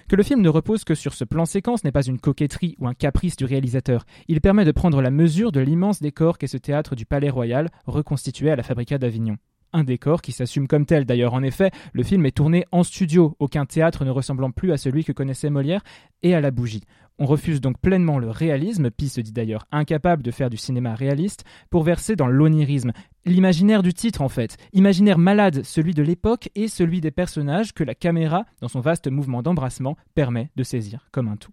Que 0.09 0.17
le 0.17 0.23
film 0.23 0.41
ne 0.41 0.49
repose 0.49 0.85
que 0.85 0.95
sur 0.95 1.15
ce 1.15 1.25
plan 1.25 1.45
séquence 1.45 1.83
n'est 1.83 1.93
pas 1.93 2.07
une 2.07 2.21
coquetterie 2.21 2.77
ou 2.79 2.87
un 2.87 2.95
caprice 2.95 3.37
du 3.37 3.45
réalisateur. 3.45 4.07
Il 4.29 4.41
permet 4.41 4.65
de 4.65 4.71
prendre 4.71 5.03
la 5.03 5.11
mesure 5.11 5.51
de 5.51 5.61
l'immense 5.61 6.01
décor 6.01 6.39
qu'est 6.39 6.47
ce 6.47 6.57
théâtre 6.57 6.95
du 6.95 7.05
Palais 7.05 7.31
Royal, 7.31 7.71
reconstitué 7.87 8.51
à 8.51 8.57
la 8.57 8.63
Fabrica 8.63 8.99
d'Avignon. 8.99 9.37
Un 9.77 9.85
décor 9.85 10.23
qui 10.23 10.33
s'assume 10.33 10.69
comme 10.69 10.87
tel 10.87 11.05
d'ailleurs. 11.05 11.35
En 11.35 11.43
effet, 11.43 11.71
le 11.93 12.03
film 12.03 12.25
est 12.25 12.35
tourné 12.35 12.65
en 12.73 12.83
studio, 12.83 13.37
aucun 13.39 13.67
théâtre 13.67 14.07
ne 14.07 14.11
ressemblant 14.11 14.51
plus 14.51 14.73
à 14.73 14.79
celui 14.79 15.05
que 15.05 15.13
connaissait 15.13 15.51
Molière, 15.51 15.83
et 16.23 16.35
à 16.35 16.41
la 16.41 16.51
bougie. 16.51 16.81
On 17.19 17.27
refuse 17.27 17.61
donc 17.61 17.79
pleinement 17.79 18.19
le 18.19 18.31
réalisme, 18.31 18.91
Pi 18.91 19.11
se 19.11 19.21
dit 19.21 19.33
d'ailleurs 19.33 19.67
incapable 19.71 20.23
de 20.23 20.31
faire 20.31 20.49
du 20.49 20.57
cinéma 20.57 20.95
réaliste, 20.95 21.45
pour 21.69 21.83
verser 21.83 22.17
dans 22.17 22.27
l'onirisme, 22.27 22.93
l'imaginaire 23.27 23.83
du 23.83 23.93
titre 23.93 24.23
en 24.23 24.31
fait, 24.31 24.57
imaginaire 24.73 25.19
malade, 25.19 25.63
celui 25.63 25.93
de 25.93 26.03
l'époque 26.03 26.49
et 26.55 26.69
celui 26.69 27.03
des 27.03 27.11
personnages 27.11 27.75
que 27.75 27.85
la 27.85 27.95
caméra, 27.95 28.47
dans 28.63 28.69
son 28.69 28.81
vaste 28.81 29.09
mouvement 29.11 29.43
d'embrassement, 29.43 29.99
permet 30.15 30.49
de 30.57 30.63
saisir 30.63 31.07
comme 31.13 31.29
un 31.29 31.37
tout. 31.37 31.53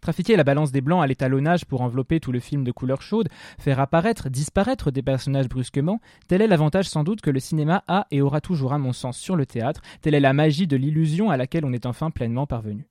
Trafiquer 0.00 0.36
la 0.36 0.44
balance 0.44 0.72
des 0.72 0.80
blancs 0.80 1.02
à 1.02 1.06
l'étalonnage 1.06 1.64
pour 1.64 1.82
envelopper 1.82 2.20
tout 2.20 2.32
le 2.32 2.40
film 2.40 2.64
de 2.64 2.72
couleur 2.72 3.02
chaude, 3.02 3.28
faire 3.58 3.80
apparaître, 3.80 4.30
disparaître 4.30 4.90
des 4.90 5.02
personnages 5.02 5.48
brusquement, 5.48 6.00
tel 6.28 6.42
est 6.42 6.46
l'avantage 6.46 6.88
sans 6.88 7.04
doute 7.04 7.20
que 7.20 7.30
le 7.30 7.40
cinéma 7.40 7.84
a 7.88 8.06
et 8.10 8.22
aura 8.22 8.40
toujours 8.40 8.72
à 8.72 8.78
mon 8.78 8.92
sens 8.92 9.18
sur 9.18 9.36
le 9.36 9.46
théâtre, 9.46 9.82
telle 10.00 10.14
est 10.14 10.20
la 10.20 10.32
magie 10.32 10.66
de 10.66 10.76
l'illusion 10.76 11.30
à 11.30 11.36
laquelle 11.36 11.64
on 11.64 11.72
est 11.72 11.86
enfin 11.86 12.10
pleinement 12.10 12.46
parvenu. 12.46 12.86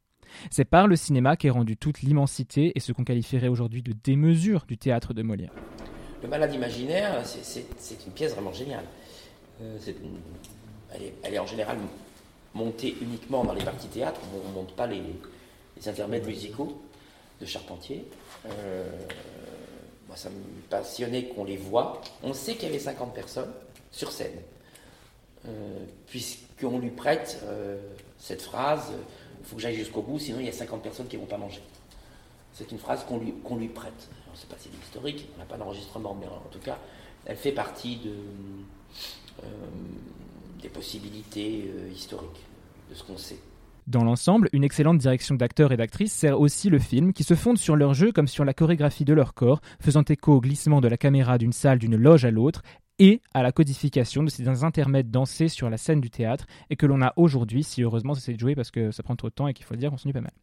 C'est 0.52 0.66
par 0.66 0.88
le 0.88 0.96
cinéma 0.96 1.36
qu'est 1.36 1.50
rendue 1.50 1.78
toute 1.78 2.02
l'immensité 2.02 2.72
et 2.76 2.80
ce 2.80 2.92
qu'on 2.92 3.04
qualifierait 3.04 3.48
aujourd'hui 3.48 3.82
de 3.82 3.94
démesure 4.04 4.66
du 4.68 4.78
théâtre 4.78 5.14
de 5.14 5.24
Molière. 5.24 5.52
Le 6.22 6.28
malade 6.28 6.54
imaginaire, 6.54 7.22
c'est 7.26 8.06
une 8.06 8.14
pièce 8.14 8.34
vraiment 8.34 8.54
géniale. 8.54 8.84
Euh, 9.62 9.78
elle, 11.24 11.34
est, 11.34 11.40
en 11.40 11.46
général 11.46 11.78
montée 12.54 12.96
uniquement 13.02 13.44
dans 13.44 13.54
les 13.54 13.64
parties 13.64 13.88
théâtre, 13.88 14.20
on 14.34 14.50
ne 14.50 14.54
monte 14.54 14.74
pas 14.74 14.88
les, 14.88 15.02
intermèdes 15.88 16.26
musicaux 16.26 16.82
de 17.40 17.46
Charpentier. 17.46 18.06
Euh, 18.46 18.90
moi, 20.08 20.18
ça 20.18 20.30
me 20.30 20.44
passionnait 20.70 21.26
qu'on 21.26 21.44
les 21.44 21.58
voit. 21.58 22.02
On 22.24 22.34
sait 22.34 22.56
qu'il 22.56 22.64
y 22.64 22.72
avait 22.72 22.80
50 22.80 23.14
personnes 23.14 23.52
sur 23.92 24.12
scène, 24.12 24.40
euh, 25.48 25.86
puisqu'on 26.08 26.80
lui 26.80 26.92
prête 26.92 27.44
cette 28.18 28.42
phrase 28.42 28.92
il 29.40 29.46
faut 29.46 29.56
que 29.56 29.62
j'aille 29.62 29.76
jusqu'au 29.76 30.02
bout, 30.02 30.20
sinon 30.20 30.40
il 30.40 30.46
y 30.46 30.50
a 30.50 30.54
50 30.54 30.82
personnes 30.84 31.08
qui 31.08 31.16
ne 31.16 31.22
vont 31.22 31.28
pas 31.28 31.38
manger. 31.38 31.62
C'est 32.54 32.72
une 32.72 32.80
phrase 32.80 33.06
qu'on 33.06 33.18
lui, 33.18 33.34
lui 33.58 33.68
prête. 33.70 34.10
On 34.28 34.32
ne 34.32 34.38
sait 34.38 34.48
pas 34.48 34.58
si 34.60 34.70
c'est 34.72 34.86
historique, 34.86 35.30
on 35.36 35.40
n'a 35.40 35.46
pas 35.46 35.58
d'enregistrement, 35.58 36.16
mais 36.20 36.28
en 36.28 36.50
tout 36.52 36.60
cas, 36.60 36.78
elle 37.26 37.38
fait 37.38 37.52
partie 37.52 37.98
de, 37.98 38.14
euh, 39.44 39.48
des 40.62 40.70
possibilités 40.70 41.66
euh, 41.68 41.90
historiques, 41.90 42.44
de 42.90 42.96
ce 42.96 43.04
qu'on 43.04 43.18
sait. 43.18 43.40
Dans 43.90 44.04
l'ensemble, 44.04 44.50
une 44.54 44.64
excellente 44.64 45.00
direction 45.00 45.34
d'acteurs 45.34 45.72
et 45.72 45.78
d'actrices 45.78 46.14
sert 46.14 46.40
aussi 46.40 46.70
le 46.70 46.78
film, 46.78 47.12
qui 47.12 47.24
se 47.24 47.34
fonde 47.34 47.58
sur 47.58 47.76
leur 47.76 47.96
jeu 47.96 48.12
comme 48.12 48.28
sur 48.28 48.46
la 48.46 48.54
chorégraphie 48.54 49.04
de 49.04 49.16
leur 49.16 49.34
corps, 49.34 49.62
faisant 49.82 50.04
écho 50.04 50.34
au 50.34 50.42
glissement 50.42 50.80
de 50.80 50.88
la 50.88 50.96
caméra 50.96 51.40
d'une 51.40 51.54
salle 51.54 51.80
d'une 51.80 51.96
loge 51.96 52.24
à 52.24 52.30
l'autre, 52.30 52.62
et 53.00 53.20
à 53.34 53.42
la 53.42 53.52
codification 53.52 54.22
de 54.22 54.30
ces 54.30 54.48
intermèdes 54.64 55.10
dansés 55.10 55.48
sur 55.48 55.72
la 55.72 55.78
scène 55.78 56.02
du 56.02 56.12
théâtre 56.12 56.46
et 56.70 56.76
que 56.76 56.86
l'on 56.86 57.02
a 57.02 57.14
aujourd'hui, 57.16 57.64
si 57.64 57.82
heureusement 57.82 58.14
ça 58.14 58.22
s'est 58.22 58.38
jouer 58.38 58.54
parce 58.54 58.70
que 58.70 58.92
ça 58.92 59.02
prend 59.02 59.16
trop 59.16 59.30
de 59.30 59.34
temps 59.34 59.48
et 59.48 59.54
qu'il 59.54 59.66
faut 59.66 59.74
le 59.74 59.80
dire, 59.80 59.92
on 59.92 59.98
s'ennuie 59.98 60.14
pas 60.14 60.22
mal. 60.22 60.34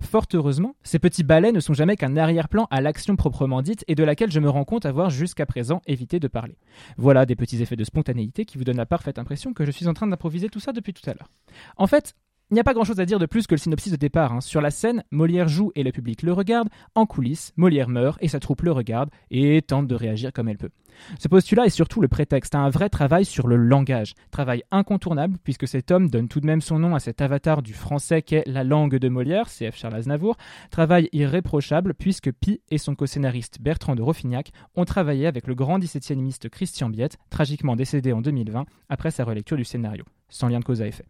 Fort 0.00 0.26
heureusement, 0.34 0.76
ces 0.84 1.00
petits 1.00 1.24
ballets 1.24 1.52
ne 1.52 1.58
sont 1.58 1.74
jamais 1.74 1.96
qu'un 1.96 2.16
arrière-plan 2.16 2.68
à 2.70 2.80
l'action 2.80 3.16
proprement 3.16 3.62
dite 3.62 3.84
et 3.88 3.94
de 3.94 4.04
laquelle 4.04 4.30
je 4.30 4.38
me 4.38 4.50
rends 4.50 4.64
compte 4.64 4.86
avoir 4.86 5.10
jusqu'à 5.10 5.46
présent 5.46 5.82
évité 5.86 6.20
de 6.20 6.28
parler. 6.28 6.56
Voilà 6.98 7.26
des 7.26 7.34
petits 7.34 7.62
effets 7.62 7.76
de 7.76 7.82
spontanéité 7.82 8.44
qui 8.44 8.58
vous 8.58 8.64
donnent 8.64 8.76
la 8.76 8.86
parfaite 8.86 9.18
impression 9.18 9.54
que 9.54 9.64
je 9.64 9.70
suis 9.72 9.88
en 9.88 9.94
train 9.94 10.06
d'improviser 10.06 10.50
tout 10.50 10.60
ça 10.60 10.72
depuis 10.72 10.92
tout 10.92 11.08
à 11.10 11.14
l'heure. 11.14 11.30
En 11.78 11.86
fait, 11.86 12.14
il 12.50 12.54
n'y 12.54 12.60
a 12.60 12.64
pas 12.64 12.74
grand-chose 12.74 13.00
à 13.00 13.06
dire 13.06 13.18
de 13.18 13.26
plus 13.26 13.48
que 13.48 13.54
le 13.54 13.58
synopsis 13.58 13.90
de 13.90 13.96
départ. 13.96 14.32
Hein. 14.32 14.40
Sur 14.40 14.60
la 14.60 14.70
scène, 14.70 15.02
Molière 15.10 15.48
joue 15.48 15.72
et 15.74 15.82
le 15.82 15.90
public 15.90 16.22
le 16.22 16.32
regarde. 16.32 16.68
En 16.94 17.04
coulisses, 17.04 17.52
Molière 17.56 17.88
meurt 17.88 18.18
et 18.22 18.28
sa 18.28 18.38
troupe 18.38 18.62
le 18.62 18.70
regarde 18.70 19.10
et 19.32 19.62
tente 19.62 19.88
de 19.88 19.96
réagir 19.96 20.32
comme 20.32 20.48
elle 20.48 20.56
peut. 20.56 20.70
Ce 21.18 21.26
postulat 21.26 21.66
est 21.66 21.70
surtout 21.70 22.00
le 22.00 22.06
prétexte 22.06 22.54
à 22.54 22.60
un 22.60 22.70
vrai 22.70 22.88
travail 22.88 23.24
sur 23.24 23.48
le 23.48 23.56
langage. 23.56 24.14
Travail 24.30 24.62
incontournable 24.70 25.38
puisque 25.42 25.66
cet 25.66 25.90
homme 25.90 26.08
donne 26.08 26.28
tout 26.28 26.40
de 26.40 26.46
même 26.46 26.60
son 26.60 26.78
nom 26.78 26.94
à 26.94 27.00
cet 27.00 27.20
avatar 27.20 27.62
du 27.62 27.74
français 27.74 28.22
qu'est 28.22 28.44
la 28.46 28.62
langue 28.62 28.96
de 28.96 29.08
Molière, 29.08 29.48
CF 29.48 29.76
Charles 29.76 29.96
Aznavour. 29.96 30.36
Travail 30.70 31.08
irréprochable 31.12 31.94
puisque 31.94 32.30
Pi 32.30 32.60
et 32.70 32.78
son 32.78 32.94
co-scénariste 32.94 33.60
Bertrand 33.60 33.96
de 33.96 34.02
Roffignac 34.02 34.52
ont 34.76 34.84
travaillé 34.84 35.26
avec 35.26 35.48
le 35.48 35.56
grand 35.56 35.80
17e 35.80 36.48
Christian 36.48 36.90
Biette, 36.90 37.18
tragiquement 37.28 37.74
décédé 37.74 38.12
en 38.12 38.20
2020 38.20 38.66
après 38.88 39.10
sa 39.10 39.24
relecture 39.24 39.56
du 39.56 39.64
scénario. 39.64 40.04
Sans 40.28 40.46
lien 40.46 40.60
de 40.60 40.64
cause 40.64 40.80
à 40.80 40.86
effet. 40.86 41.04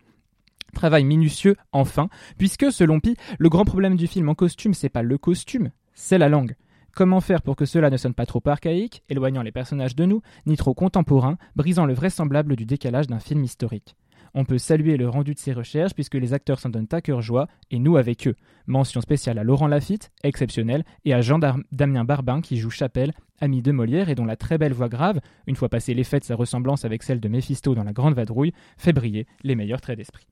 Travail 0.76 1.04
minutieux, 1.04 1.56
enfin, 1.72 2.10
puisque, 2.36 2.70
selon 2.70 3.00
Pi, 3.00 3.16
le 3.38 3.48
grand 3.48 3.64
problème 3.64 3.96
du 3.96 4.06
film 4.06 4.28
en 4.28 4.34
costume, 4.34 4.74
c'est 4.74 4.90
pas 4.90 5.02
le 5.02 5.16
costume, 5.16 5.70
c'est 5.94 6.18
la 6.18 6.28
langue. 6.28 6.54
Comment 6.94 7.22
faire 7.22 7.40
pour 7.40 7.56
que 7.56 7.64
cela 7.64 7.88
ne 7.88 7.96
sonne 7.96 8.12
pas 8.12 8.26
trop 8.26 8.42
archaïque, 8.44 9.02
éloignant 9.08 9.40
les 9.40 9.52
personnages 9.52 9.96
de 9.96 10.04
nous, 10.04 10.20
ni 10.44 10.58
trop 10.58 10.74
contemporain, 10.74 11.38
brisant 11.56 11.86
le 11.86 11.94
vraisemblable 11.94 12.56
du 12.56 12.66
décalage 12.66 13.06
d'un 13.06 13.20
film 13.20 13.42
historique? 13.42 13.96
On 14.34 14.44
peut 14.44 14.58
saluer 14.58 14.98
le 14.98 15.08
rendu 15.08 15.32
de 15.32 15.38
ces 15.38 15.54
recherches 15.54 15.94
puisque 15.94 16.16
les 16.16 16.34
acteurs 16.34 16.60
s'en 16.60 16.68
donnent 16.68 16.88
à 16.92 17.00
cœur 17.00 17.22
joie, 17.22 17.48
et 17.70 17.78
nous 17.78 17.96
avec 17.96 18.28
eux. 18.28 18.34
Mention 18.66 19.00
spéciale 19.00 19.38
à 19.38 19.44
Laurent 19.44 19.68
Lafitte, 19.68 20.12
exceptionnel, 20.24 20.84
et 21.06 21.14
à 21.14 21.22
Jean 21.22 21.38
Damien 21.72 22.04
Barbin 22.04 22.42
qui 22.42 22.58
joue 22.58 22.68
Chapelle, 22.68 23.14
ami 23.40 23.62
de 23.62 23.72
Molière 23.72 24.10
et 24.10 24.14
dont 24.14 24.26
la 24.26 24.36
très 24.36 24.58
belle 24.58 24.74
voix 24.74 24.90
grave, 24.90 25.20
une 25.46 25.56
fois 25.56 25.70
passé 25.70 25.94
l'effet 25.94 26.20
de 26.20 26.24
sa 26.24 26.34
ressemblance 26.34 26.84
avec 26.84 27.02
celle 27.02 27.20
de 27.20 27.28
Méphisto 27.28 27.74
dans 27.74 27.84
La 27.84 27.94
Grande 27.94 28.14
Vadrouille, 28.14 28.52
fait 28.76 28.92
briller 28.92 29.26
les 29.42 29.54
meilleurs 29.54 29.80
traits 29.80 29.96
d'esprit. 29.96 30.26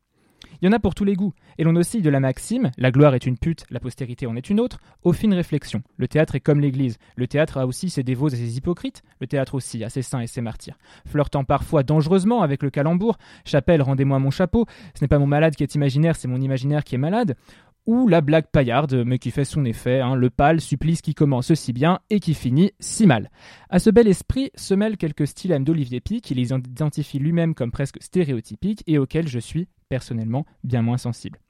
Il 0.64 0.68
y 0.68 0.70
en 0.70 0.76
a 0.76 0.80
pour 0.80 0.94
tous 0.94 1.04
les 1.04 1.12
goûts, 1.12 1.34
et 1.58 1.62
l'on 1.62 1.76
oscille 1.76 2.00
de 2.00 2.08
la 2.08 2.20
maxime 2.20 2.70
La 2.78 2.90
gloire 2.90 3.14
est 3.14 3.26
une 3.26 3.36
pute, 3.36 3.66
la 3.68 3.80
postérité 3.80 4.26
en 4.26 4.34
est 4.34 4.48
une 4.48 4.60
autre, 4.60 4.78
aux 5.02 5.12
fines 5.12 5.34
réflexions. 5.34 5.82
Le 5.98 6.08
théâtre 6.08 6.36
est 6.36 6.40
comme 6.40 6.58
l'Église. 6.58 6.96
Le 7.16 7.26
théâtre 7.26 7.58
a 7.58 7.66
aussi 7.66 7.90
ses 7.90 8.02
dévots 8.02 8.30
et 8.30 8.36
ses 8.36 8.56
hypocrites, 8.56 9.02
le 9.20 9.26
théâtre 9.26 9.56
aussi 9.56 9.84
a 9.84 9.90
ses 9.90 10.00
saints 10.00 10.20
et 10.20 10.26
ses 10.26 10.40
martyrs. 10.40 10.78
Flirtant 11.04 11.44
parfois 11.44 11.82
dangereusement 11.82 12.40
avec 12.40 12.62
le 12.62 12.70
calembour, 12.70 13.18
Chapelle, 13.44 13.82
rendez-moi 13.82 14.18
mon 14.18 14.30
chapeau, 14.30 14.64
ce 14.94 15.04
n'est 15.04 15.08
pas 15.08 15.18
mon 15.18 15.26
malade 15.26 15.54
qui 15.54 15.64
est 15.64 15.74
imaginaire, 15.74 16.16
c'est 16.16 16.28
mon 16.28 16.40
imaginaire 16.40 16.82
qui 16.82 16.94
est 16.94 16.98
malade 16.98 17.36
ou 17.86 18.08
la 18.08 18.20
blague 18.20 18.46
paillarde, 18.46 19.02
mais 19.04 19.18
qui 19.18 19.30
fait 19.30 19.44
son 19.44 19.64
effet, 19.64 20.00
hein, 20.00 20.14
le 20.14 20.30
pâle 20.30 20.60
supplice 20.60 21.02
qui 21.02 21.14
commence 21.14 21.52
si 21.54 21.72
bien 21.72 22.00
et 22.10 22.20
qui 22.20 22.34
finit 22.34 22.72
si 22.80 23.06
mal. 23.06 23.30
À 23.68 23.78
ce 23.78 23.90
bel 23.90 24.08
esprit 24.08 24.50
se 24.54 24.74
mêlent 24.74 24.96
quelques 24.96 25.26
stylèmes 25.26 25.64
d'Olivier 25.64 26.00
Pi, 26.00 26.20
qui 26.20 26.34
les 26.34 26.52
identifie 26.52 27.18
lui-même 27.18 27.54
comme 27.54 27.70
presque 27.70 28.02
stéréotypiques 28.02 28.82
et 28.86 28.98
auxquels 28.98 29.28
je 29.28 29.38
suis, 29.38 29.68
personnellement, 29.88 30.46
bien 30.62 30.82
moins 30.82 30.98
sensible. 30.98 31.40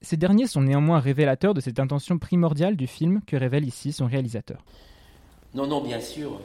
Ces 0.00 0.16
derniers 0.16 0.46
sont 0.46 0.62
néanmoins 0.62 1.00
révélateurs 1.00 1.54
de 1.54 1.60
cette 1.60 1.80
intention 1.80 2.18
primordiale 2.18 2.76
du 2.76 2.86
film 2.86 3.20
que 3.26 3.36
révèle 3.36 3.64
ici 3.64 3.92
son 3.92 4.06
réalisateur. 4.06 4.64
Non, 5.54 5.66
non, 5.66 5.82
bien 5.82 6.00
sûr, 6.00 6.40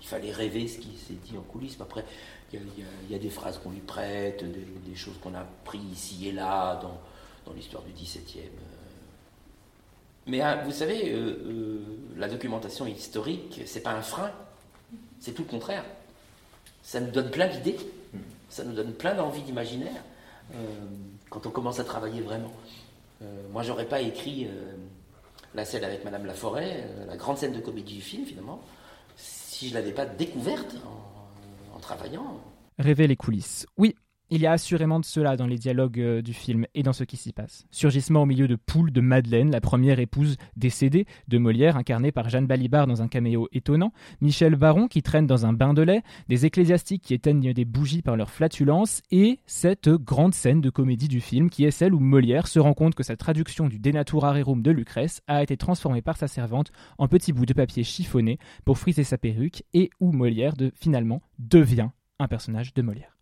il 0.00 0.06
fallait 0.06 0.32
rêver 0.32 0.66
ce 0.66 0.78
qui 0.78 0.96
s'est 0.96 1.18
dit 1.24 1.36
en 1.36 1.42
coulisses. 1.42 1.78
Après, 1.80 2.04
il 2.52 2.60
y, 3.10 3.14
a 3.14 3.18
des 3.18 3.30
phrases 3.30 3.58
qu'on 3.58 3.70
lui 3.70 3.80
prête, 3.80 4.44
des, 4.44 4.90
des 4.90 4.96
choses 4.96 5.18
qu'on 5.22 5.34
a 5.34 5.46
pris 5.64 5.78
ici 5.78 6.28
et 6.28 6.32
là 6.32 6.76
dans 6.82 6.98
dans 7.46 7.52
l'histoire 7.52 7.82
du 7.82 7.92
XVIIe. 7.92 8.42
Euh. 8.44 8.68
Mais 10.26 10.40
hein, 10.40 10.62
vous 10.64 10.72
savez, 10.72 11.12
euh, 11.12 11.18
euh, 11.18 11.80
la 12.16 12.28
documentation 12.28 12.86
historique, 12.86 13.62
c'est 13.66 13.82
pas 13.82 13.92
un 13.92 14.02
frein, 14.02 14.30
c'est 15.20 15.32
tout 15.32 15.42
le 15.42 15.48
contraire. 15.48 15.84
Ça 16.82 17.00
nous 17.00 17.10
donne 17.10 17.30
plein 17.30 17.48
d'idées, 17.48 17.78
ça 18.48 18.64
nous 18.64 18.72
donne 18.72 18.92
plein 18.92 19.14
d'envies 19.14 19.42
d'imaginaire 19.42 20.02
quand 21.30 21.46
on 21.46 21.50
commence 21.50 21.78
à 21.78 21.84
travailler 21.84 22.20
vraiment. 22.20 22.52
moi, 23.52 23.62
j'aurais 23.62 23.86
pas 23.86 24.00
écrit 24.00 24.48
la 25.54 25.64
scène 25.64 25.84
avec 25.84 26.04
Madame 26.04 26.26
Laforêt, 26.26 26.84
la 27.06 27.16
grande 27.16 27.38
scène 27.38 27.52
de 27.52 27.60
comédie 27.60 27.94
du 27.94 28.02
film, 28.02 28.26
finalement, 28.26 28.60
si 29.16 29.68
je 29.68 29.74
l'avais 29.74 29.92
pas 29.92 30.04
découverte 30.04 30.74
en, 30.84 31.76
en 31.76 31.78
travaillant. 31.78 32.40
Rêver 32.78 33.06
les 33.06 33.16
coulisses. 33.16 33.64
Oui, 33.78 33.94
il 34.32 34.40
y 34.40 34.46
a 34.46 34.52
assurément 34.52 34.98
de 34.98 35.04
cela 35.04 35.36
dans 35.36 35.46
les 35.46 35.58
dialogues 35.58 36.00
euh, 36.00 36.22
du 36.22 36.32
film 36.32 36.64
et 36.74 36.82
dans 36.82 36.94
ce 36.94 37.04
qui 37.04 37.18
s'y 37.18 37.34
passe. 37.34 37.66
Surgissement 37.70 38.22
au 38.22 38.26
milieu 38.26 38.48
de 38.48 38.56
Poule 38.56 38.90
de 38.90 39.02
Madeleine, 39.02 39.50
la 39.50 39.60
première 39.60 39.98
épouse 39.98 40.36
décédée 40.56 41.04
de 41.28 41.36
Molière, 41.36 41.76
incarnée 41.76 42.12
par 42.12 42.30
Jeanne 42.30 42.46
Balibar 42.46 42.86
dans 42.86 43.02
un 43.02 43.08
caméo 43.08 43.46
étonnant, 43.52 43.92
Michel 44.22 44.56
Baron 44.56 44.88
qui 44.88 45.02
traîne 45.02 45.26
dans 45.26 45.44
un 45.44 45.52
bain 45.52 45.74
de 45.74 45.82
lait, 45.82 46.00
des 46.30 46.46
ecclésiastiques 46.46 47.02
qui 47.02 47.12
éteignent 47.12 47.52
des 47.52 47.66
bougies 47.66 48.00
par 48.00 48.16
leur 48.16 48.30
flatulence, 48.30 49.02
et 49.10 49.38
cette 49.44 49.90
grande 49.90 50.32
scène 50.32 50.62
de 50.62 50.70
comédie 50.70 51.08
du 51.08 51.20
film 51.20 51.50
qui 51.50 51.66
est 51.66 51.70
celle 51.70 51.92
où 51.92 52.00
Molière 52.00 52.46
se 52.48 52.58
rend 52.58 52.72
compte 52.72 52.94
que 52.94 53.02
sa 53.02 53.16
traduction 53.16 53.68
du 53.68 53.78
De 53.78 53.90
Natura 53.90 54.32
Rerum 54.32 54.62
de 54.62 54.70
Lucrèce 54.70 55.20
a 55.26 55.42
été 55.42 55.58
transformée 55.58 56.00
par 56.00 56.16
sa 56.16 56.26
servante 56.26 56.72
en 56.96 57.06
petits 57.06 57.34
bouts 57.34 57.44
de 57.44 57.52
papier 57.52 57.84
chiffonné 57.84 58.38
pour 58.64 58.78
friser 58.78 59.04
sa 59.04 59.18
perruque, 59.18 59.62
et 59.74 59.90
où 60.00 60.10
Molière 60.10 60.54
finalement 60.74 61.20
devient 61.38 61.90
un 62.18 62.28
personnage 62.28 62.72
de 62.72 62.80
Molière. 62.80 63.12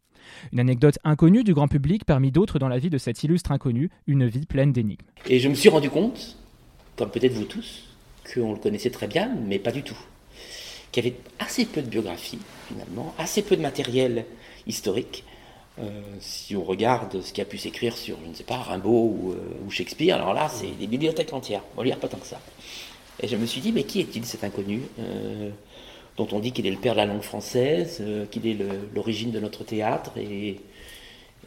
Une 0.53 0.61
anecdote 0.61 0.99
inconnue 1.05 1.45
du 1.45 1.55
grand 1.55 1.69
public 1.69 2.05
parmi 2.05 2.31
d'autres 2.31 2.59
dans 2.59 2.69
la 2.69 2.79
vie 2.79 2.91
de 2.91 2.99
cet 2.99 3.23
illustre 3.23 3.53
inconnu, 3.53 3.91
une 4.07 4.27
vie 4.27 4.47
pleine 4.47 4.73
d'énigmes. 4.73 5.05
Et 5.29 5.39
je 5.41 5.49
me 5.49 5.55
suis 5.55 5.69
rendu 5.69 5.91
compte, 5.91 6.37
comme 6.97 7.11
peut-être 7.11 7.33
vous 7.33 7.45
tous, 7.45 7.89
qu'on 8.33 8.53
le 8.53 8.59
connaissait 8.59 8.91
très 8.91 9.07
bien, 9.07 9.31
mais 9.47 9.59
pas 9.59 9.73
du 9.73 9.83
tout. 9.83 9.99
Qu'il 10.93 11.05
y 11.05 11.09
avait 11.09 11.17
assez 11.39 11.67
peu 11.67 11.83
de 11.83 11.89
biographie, 11.89 12.39
finalement, 12.69 13.15
assez 13.19 13.43
peu 13.43 13.57
de 13.57 13.63
matériel 13.63 14.25
historique. 14.67 15.25
Euh, 15.79 15.89
si 16.21 16.57
on 16.57 16.65
regarde 16.65 17.23
ce 17.23 17.33
qui 17.33 17.41
a 17.41 17.45
pu 17.45 17.57
s'écrire 17.57 17.97
sur, 17.97 18.19
je 18.25 18.29
ne 18.29 18.35
sais 18.35 18.45
pas, 18.45 18.57
Rimbaud 18.57 18.91
ou, 18.91 19.33
euh, 19.33 19.71
Shakespeare, 19.71 20.17
alors 20.17 20.35
là, 20.35 20.49
c'est 20.49 20.71
des 20.79 20.87
bibliothèques 20.87 21.33
entières. 21.33 21.63
On 21.77 21.83
lire 21.83 21.99
pas 21.99 22.09
tant 22.09 22.19
que 22.19 22.27
ça. 22.27 22.41
Et 23.23 23.29
je 23.29 23.37
me 23.37 23.47
suis 23.47 23.61
dit, 23.61 23.73
mais 23.73 23.85
qui 23.85 24.01
est-il 24.01 24.25
cet 24.25 24.45
inconnu 24.45 24.83
euh, 24.99 25.51
dont 26.17 26.29
on 26.33 26.41
dit 26.41 26.53
qu'il 26.53 26.67
est 26.67 26.71
le 26.71 26.77
père 26.77 26.95
de 26.95 26.99
la 26.99 27.07
langue 27.07 27.23
française, 27.23 27.99
euh, 28.01 28.27
qu'il 28.27 28.47
est 28.47 28.57
l'origine 28.95 29.31
de 29.31 29.41
notre 29.41 29.65
théâtre 29.65 30.13
et, 30.19 30.61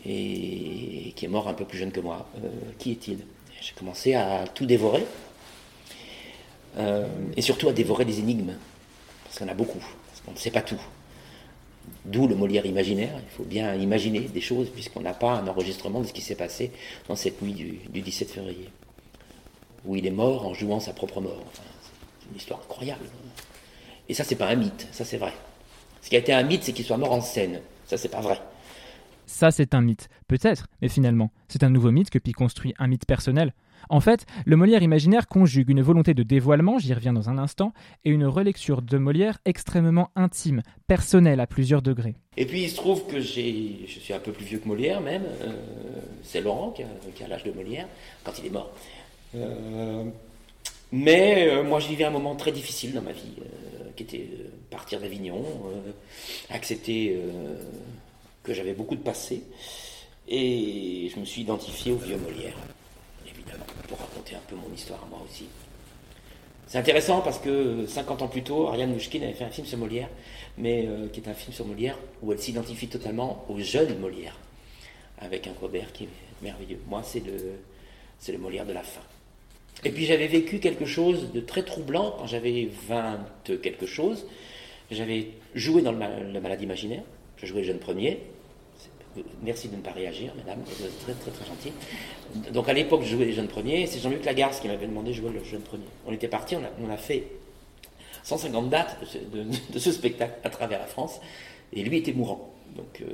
qui 0.03 1.13
est 1.25 1.27
mort 1.29 1.47
un 1.47 1.53
peu 1.53 1.65
plus 1.65 1.77
jeune 1.77 1.91
que 1.91 1.99
moi. 1.99 2.27
Euh, 2.43 2.49
qui 2.79 2.91
est-il? 2.91 3.19
J'ai 3.61 3.73
commencé 3.73 4.13
à 4.15 4.45
tout 4.53 4.65
dévorer 4.65 5.05
euh, 6.77 7.07
et 7.37 7.41
surtout 7.41 7.69
à 7.69 7.73
dévorer 7.73 8.03
des 8.05 8.19
énigmes, 8.19 8.53
parce 9.23 9.39
qu'on 9.39 9.47
a 9.47 9.53
beaucoup, 9.53 9.79
parce 9.79 10.21
qu'on 10.25 10.31
ne 10.31 10.37
sait 10.37 10.51
pas 10.51 10.61
tout. 10.61 10.81
D'où 12.05 12.27
le 12.27 12.35
Molière 12.35 12.65
imaginaire, 12.65 13.13
il 13.23 13.29
faut 13.29 13.43
bien 13.43 13.75
imaginer 13.75 14.21
des 14.21 14.41
choses 14.41 14.69
puisqu'on 14.69 15.01
n'a 15.01 15.13
pas 15.13 15.31
un 15.31 15.47
enregistrement 15.47 16.01
de 16.01 16.07
ce 16.07 16.13
qui 16.13 16.21
s'est 16.21 16.35
passé 16.35 16.71
dans 17.07 17.15
cette 17.15 17.41
nuit 17.41 17.53
du, 17.53 18.01
17 18.01 18.31
février, 18.31 18.69
où 19.85 19.95
il 19.95 20.05
est 20.05 20.11
mort 20.11 20.47
en 20.47 20.53
jouant 20.53 20.79
sa 20.79 20.93
propre 20.93 21.21
mort. 21.21 21.43
c'est 21.53 22.29
une 22.29 22.37
histoire 22.37 22.59
incroyable. 22.61 23.05
Et 24.13 24.15
ça, 24.15 24.23
c'est 24.23 24.35
pas 24.35 24.47
un 24.47 24.55
mythe, 24.55 24.87
ça 24.91 25.05
c'est 25.05 25.17
vrai. 25.17 25.33
Ce 26.03 26.07
qui 26.07 26.15
a 26.15 26.19
été 26.19 26.31
un 26.31 26.43
mythe, 26.43 26.61
c'est 26.61 26.71
qu'il 26.71 26.85
soit 26.85 26.97
mort 26.97 27.13
en 27.13 27.21
scène. 27.21 27.61
Ça, 27.87 27.97
c'est 27.97 28.09
pas 28.09 28.21
vrai. 28.21 28.39
Ça, 29.25 29.49
c'est 29.49 29.73
un 29.73 29.81
mythe. 29.81 30.07
Peut-être, 30.27 30.67
mais 30.83 30.87
finalement, 30.87 31.31
c'est 31.47 31.63
un 31.63 31.71
nouveau 31.71 31.89
mythe 31.89 32.11
que 32.11 32.19
Pi 32.19 32.31
construit, 32.31 32.75
un 32.77 32.85
mythe 32.85 33.07
personnel. 33.07 33.55
En 33.89 34.01
fait, 34.01 34.27
le 34.45 34.55
Molière 34.55 34.83
imaginaire 34.83 35.27
conjugue 35.27 35.71
une 35.71 35.81
volonté 35.81 36.13
de 36.13 36.21
dévoilement, 36.21 36.77
j'y 36.77 36.93
reviens 36.93 37.11
dans 37.11 37.31
un 37.31 37.39
instant, 37.39 37.73
et 38.05 38.11
une 38.11 38.27
relecture 38.27 38.83
de 38.83 38.99
Molière 38.99 39.39
extrêmement 39.45 40.11
intime, 40.15 40.61
personnelle 40.85 41.39
à 41.39 41.47
plusieurs 41.47 41.81
degrés. 41.81 42.13
Et 42.37 42.45
puis 42.45 42.61
il 42.61 42.69
se 42.69 42.75
trouve 42.75 43.07
que 43.07 43.19
j'ai, 43.19 43.79
je 43.87 43.97
suis 43.97 44.13
un 44.13 44.19
peu 44.19 44.31
plus 44.31 44.45
vieux 44.45 44.59
que 44.59 44.67
Molière 44.67 45.01
même, 45.01 45.23
euh, 45.41 45.53
c'est 46.21 46.41
Laurent 46.41 46.69
qui 46.69 46.83
a, 47.23 47.27
l'âge 47.27 47.45
de 47.45 47.51
Molière, 47.51 47.87
quand 48.23 48.33
il 48.37 48.45
est 48.45 48.51
mort. 48.51 48.71
Euh, 49.33 50.03
mais 50.93 51.49
euh, 51.49 51.63
moi 51.63 51.81
je 51.81 51.89
vivais 51.89 52.05
un 52.05 52.11
moment 52.11 52.35
très 52.35 52.53
difficile 52.53 52.93
dans 52.93 53.01
ma 53.01 53.11
vie 53.11 53.33
qui 53.95 54.03
était 54.03 54.27
euh, 54.39 54.49
partir 54.69 54.99
d'Avignon, 54.99 55.43
euh, 55.43 55.91
accepter 56.49 57.15
euh, 57.17 57.55
que 58.43 58.53
j'avais 58.53 58.73
beaucoup 58.73 58.95
de 58.95 59.01
passé. 59.01 59.43
Et 60.27 61.11
je 61.13 61.19
me 61.19 61.25
suis 61.25 61.41
identifié 61.41 61.91
au 61.91 61.97
vieux 61.97 62.17
Molière, 62.17 62.55
évidemment, 63.27 63.65
pour 63.87 63.99
raconter 63.99 64.35
un 64.35 64.41
peu 64.47 64.55
mon 64.55 64.73
histoire 64.73 65.03
à 65.03 65.07
moi 65.07 65.21
aussi. 65.29 65.45
C'est 66.67 66.77
intéressant 66.77 67.21
parce 67.21 67.39
que 67.39 67.85
50 67.85 68.21
ans 68.21 68.27
plus 68.27 68.41
tôt, 68.41 68.67
Ariane 68.67 68.93
Mouchkine 68.93 69.23
avait 69.23 69.33
fait 69.33 69.43
un 69.43 69.49
film 69.49 69.67
sur 69.67 69.77
Molière, 69.77 70.09
mais 70.57 70.87
qui 71.11 71.19
est 71.19 71.27
un 71.27 71.33
film 71.33 71.53
sur 71.53 71.65
Molière 71.67 71.99
où 72.21 72.31
elle 72.31 72.39
s'identifie 72.39 72.87
totalement 72.87 73.45
au 73.49 73.59
jeune 73.59 73.99
Molière, 73.99 74.37
avec 75.19 75.45
un 75.45 75.53
Robert 75.59 75.91
qui 75.91 76.05
est 76.05 76.09
merveilleux. 76.41 76.79
Moi, 76.87 77.03
c'est 77.03 77.19
le, 77.19 77.59
c'est 78.17 78.31
le 78.31 78.37
Molière 78.37 78.65
de 78.65 78.73
la 78.73 78.81
fin. 78.81 79.01
Et 79.85 79.91
puis 79.91 80.05
j'avais 80.05 80.27
vécu 80.27 80.59
quelque 80.59 80.85
chose 80.85 81.31
de 81.33 81.41
très 81.41 81.63
troublant 81.63 82.15
quand 82.17 82.27
j'avais 82.27 82.69
20 82.87 83.19
quelque 83.61 83.85
chose. 83.85 84.25
J'avais 84.91 85.27
joué 85.55 85.81
dans 85.81 85.91
le, 85.91 86.39
malade 86.39 86.61
imaginaire. 86.61 87.03
Je 87.37 87.45
jouais 87.45 87.63
jeune 87.63 87.79
premier. 87.79 88.19
Merci 89.43 89.67
de 89.67 89.75
ne 89.75 89.81
pas 89.81 89.91
réagir, 89.91 90.33
madame. 90.35 90.59
Êtes 90.61 90.99
très, 90.99 91.13
très, 91.13 91.31
très 91.31 91.45
gentil. 91.45 91.71
Donc 92.51 92.67
à 92.69 92.73
l'époque, 92.73 93.03
je 93.03 93.15
jouais 93.15 93.25
les 93.25 93.33
jeunes 93.33 93.47
premiers. 93.47 93.85
C'est 93.87 93.99
Jean-Luc 93.99 94.25
Lagarce 94.25 94.59
qui 94.59 94.67
m'avait 94.67 94.87
demandé 94.87 95.11
de 95.11 95.15
jouer 95.15 95.31
le 95.31 95.43
jeune 95.43 95.61
premier. 95.61 95.83
On 96.07 96.13
était 96.13 96.27
parti, 96.27 96.55
on 96.55 96.89
a, 96.89 96.97
fait 96.97 97.23
150 98.23 98.69
dates 98.69 98.97
de, 99.31 99.79
ce 99.79 99.91
spectacle 99.91 100.33
à 100.43 100.49
travers 100.49 100.79
la 100.79 100.87
France. 100.87 101.19
Et 101.73 101.83
lui 101.83 101.97
était 101.97 102.13
mourant. 102.13 102.53
Donc 102.75 103.01
euh, 103.01 103.05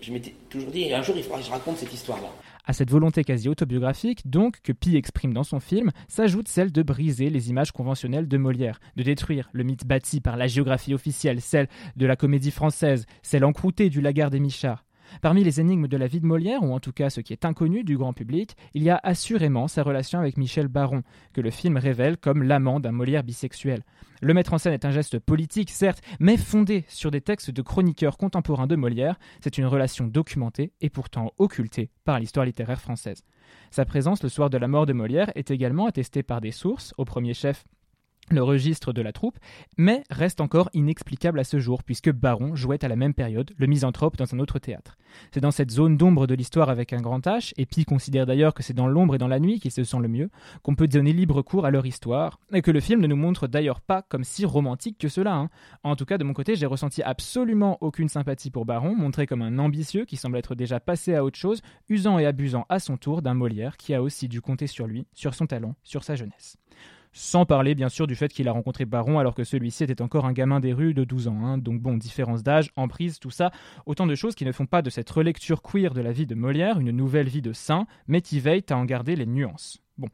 je 0.00 0.12
m'étais 0.12 0.34
toujours 0.48 0.70
dit, 0.70 0.92
un 0.92 1.02
jour, 1.02 1.14
il 1.16 1.22
faudra 1.22 1.38
que 1.38 1.44
je 1.44 1.50
raconte 1.50 1.78
cette 1.78 1.92
histoire-là. 1.92 2.30
À 2.64 2.72
cette 2.72 2.90
volonté 2.90 3.24
quasi 3.24 3.48
autobiographique, 3.48 4.28
donc, 4.30 4.60
que 4.62 4.72
Pi 4.72 4.96
exprime 4.96 5.32
dans 5.32 5.42
son 5.42 5.58
film, 5.58 5.90
s'ajoute 6.06 6.46
celle 6.46 6.70
de 6.70 6.82
briser 6.82 7.28
les 7.28 7.50
images 7.50 7.72
conventionnelles 7.72 8.28
de 8.28 8.36
Molière, 8.36 8.78
de 8.94 9.02
détruire 9.02 9.50
le 9.52 9.64
mythe 9.64 9.84
bâti 9.84 10.20
par 10.20 10.36
la 10.36 10.46
géographie 10.46 10.94
officielle, 10.94 11.40
celle 11.40 11.68
de 11.96 12.06
la 12.06 12.14
comédie 12.14 12.52
française, 12.52 13.06
celle 13.22 13.44
encroûtée 13.44 13.90
du 13.90 14.00
Lagarde 14.00 14.36
et 14.36 14.40
Michard. 14.40 14.84
Parmi 15.20 15.44
les 15.44 15.60
énigmes 15.60 15.88
de 15.88 15.96
la 15.96 16.06
vie 16.06 16.20
de 16.20 16.26
Molière, 16.26 16.62
ou 16.62 16.72
en 16.72 16.80
tout 16.80 16.92
cas 16.92 17.10
ce 17.10 17.20
qui 17.20 17.32
est 17.32 17.44
inconnu 17.44 17.84
du 17.84 17.96
grand 17.96 18.12
public, 18.12 18.56
il 18.74 18.82
y 18.82 18.90
a 18.90 19.00
assurément 19.02 19.68
sa 19.68 19.82
relation 19.82 20.18
avec 20.18 20.36
Michel 20.36 20.68
Baron, 20.68 21.02
que 21.32 21.40
le 21.40 21.50
film 21.50 21.76
révèle 21.76 22.16
comme 22.16 22.42
l'amant 22.42 22.80
d'un 22.80 22.92
Molière 22.92 23.24
bisexuel. 23.24 23.82
Le 24.20 24.34
mettre 24.34 24.54
en 24.54 24.58
scène 24.58 24.72
est 24.72 24.84
un 24.84 24.92
geste 24.92 25.18
politique, 25.18 25.70
certes, 25.70 26.00
mais 26.20 26.36
fondé 26.36 26.84
sur 26.88 27.10
des 27.10 27.20
textes 27.20 27.50
de 27.50 27.60
chroniqueurs 27.60 28.16
contemporains 28.16 28.68
de 28.68 28.76
Molière. 28.76 29.18
C'est 29.40 29.58
une 29.58 29.66
relation 29.66 30.06
documentée 30.06 30.72
et 30.80 30.90
pourtant 30.90 31.32
occultée 31.38 31.90
par 32.04 32.20
l'histoire 32.20 32.46
littéraire 32.46 32.80
française. 32.80 33.24
Sa 33.70 33.84
présence 33.84 34.22
le 34.22 34.28
soir 34.28 34.48
de 34.48 34.58
la 34.58 34.68
mort 34.68 34.86
de 34.86 34.92
Molière 34.92 35.32
est 35.34 35.50
également 35.50 35.86
attestée 35.86 36.22
par 36.22 36.40
des 36.40 36.52
sources, 36.52 36.94
au 36.98 37.04
premier 37.04 37.34
chef 37.34 37.64
le 38.32 38.42
registre 38.42 38.92
de 38.92 39.02
la 39.02 39.12
troupe, 39.12 39.38
mais 39.76 40.02
reste 40.10 40.40
encore 40.40 40.70
inexplicable 40.74 41.38
à 41.38 41.44
ce 41.44 41.58
jour, 41.60 41.82
puisque 41.82 42.10
Baron 42.10 42.54
jouait 42.54 42.84
à 42.84 42.88
la 42.88 42.96
même 42.96 43.14
période 43.14 43.52
le 43.56 43.66
misanthrope 43.66 44.16
dans 44.16 44.34
un 44.34 44.38
autre 44.38 44.58
théâtre. 44.58 44.96
C'est 45.30 45.40
dans 45.40 45.50
cette 45.50 45.70
zone 45.70 45.96
d'ombre 45.96 46.26
de 46.26 46.34
l'histoire 46.34 46.70
avec 46.70 46.92
un 46.92 47.00
grand 47.00 47.26
H, 47.26 47.52
et 47.56 47.66
Pi 47.66 47.84
considère 47.84 48.26
d'ailleurs 48.26 48.54
que 48.54 48.62
c'est 48.62 48.72
dans 48.72 48.86
l'ombre 48.86 49.14
et 49.14 49.18
dans 49.18 49.28
la 49.28 49.40
nuit 49.40 49.60
qu'ils 49.60 49.70
se 49.70 49.84
sentent 49.84 50.02
le 50.02 50.08
mieux, 50.08 50.30
qu'on 50.62 50.74
peut 50.74 50.88
donner 50.88 51.12
libre 51.12 51.42
cours 51.42 51.66
à 51.66 51.70
leur 51.70 51.86
histoire, 51.86 52.38
et 52.52 52.62
que 52.62 52.70
le 52.70 52.80
film 52.80 53.00
ne 53.00 53.06
nous 53.06 53.16
montre 53.16 53.46
d'ailleurs 53.46 53.80
pas 53.80 54.02
comme 54.02 54.24
si 54.24 54.44
romantique 54.44 54.98
que 54.98 55.08
cela. 55.08 55.34
Hein. 55.34 55.50
En 55.82 55.96
tout 55.96 56.04
cas, 56.04 56.18
de 56.18 56.24
mon 56.24 56.32
côté, 56.32 56.56
j'ai 56.56 56.66
ressenti 56.66 57.02
absolument 57.02 57.78
aucune 57.80 58.08
sympathie 58.08 58.50
pour 58.50 58.64
Baron, 58.64 58.94
montré 58.94 59.26
comme 59.26 59.42
un 59.42 59.58
ambitieux 59.58 60.04
qui 60.04 60.16
semble 60.16 60.38
être 60.38 60.54
déjà 60.54 60.80
passé 60.80 61.14
à 61.14 61.24
autre 61.24 61.38
chose, 61.38 61.62
usant 61.88 62.18
et 62.18 62.26
abusant 62.26 62.66
à 62.68 62.78
son 62.78 62.96
tour 62.96 63.22
d'un 63.22 63.34
Molière 63.34 63.76
qui 63.76 63.94
a 63.94 64.02
aussi 64.02 64.28
dû 64.28 64.40
compter 64.40 64.66
sur 64.66 64.86
lui, 64.86 65.06
sur 65.14 65.34
son 65.34 65.46
talent, 65.46 65.74
sur 65.82 66.04
sa 66.04 66.14
jeunesse. 66.14 66.56
Sans 67.12 67.44
parler 67.44 67.74
bien 67.74 67.88
sûr 67.88 68.06
du 68.06 68.14
fait 68.14 68.32
qu'il 68.32 68.48
a 68.48 68.52
rencontré 68.52 68.84
Baron 68.84 69.18
alors 69.18 69.34
que 69.34 69.44
celui-ci 69.44 69.84
était 69.84 70.00
encore 70.02 70.24
un 70.24 70.32
gamin 70.32 70.60
des 70.60 70.72
rues 70.72 70.94
de 70.94 71.04
12 71.04 71.28
ans. 71.28 71.44
Hein. 71.44 71.58
Donc 71.58 71.80
bon, 71.80 71.96
différence 71.96 72.42
d'âge, 72.42 72.70
emprise, 72.76 73.18
tout 73.18 73.30
ça, 73.30 73.50
autant 73.86 74.06
de 74.06 74.14
choses 74.14 74.34
qui 74.34 74.44
ne 74.44 74.52
font 74.52 74.66
pas 74.66 74.82
de 74.82 74.90
cette 74.90 75.10
relecture 75.10 75.62
queer 75.62 75.92
de 75.92 76.00
la 76.00 76.12
vie 76.12 76.26
de 76.26 76.34
Molière 76.34 76.78
une 76.78 76.90
nouvelle 76.90 77.28
vie 77.28 77.42
de 77.42 77.52
saint, 77.52 77.86
mais 78.06 78.22
qui 78.22 78.40
veillent 78.40 78.64
à 78.70 78.76
en 78.76 78.84
garder 78.84 79.16
les 79.16 79.26
nuances. 79.26 79.82
Bon, 79.98 80.08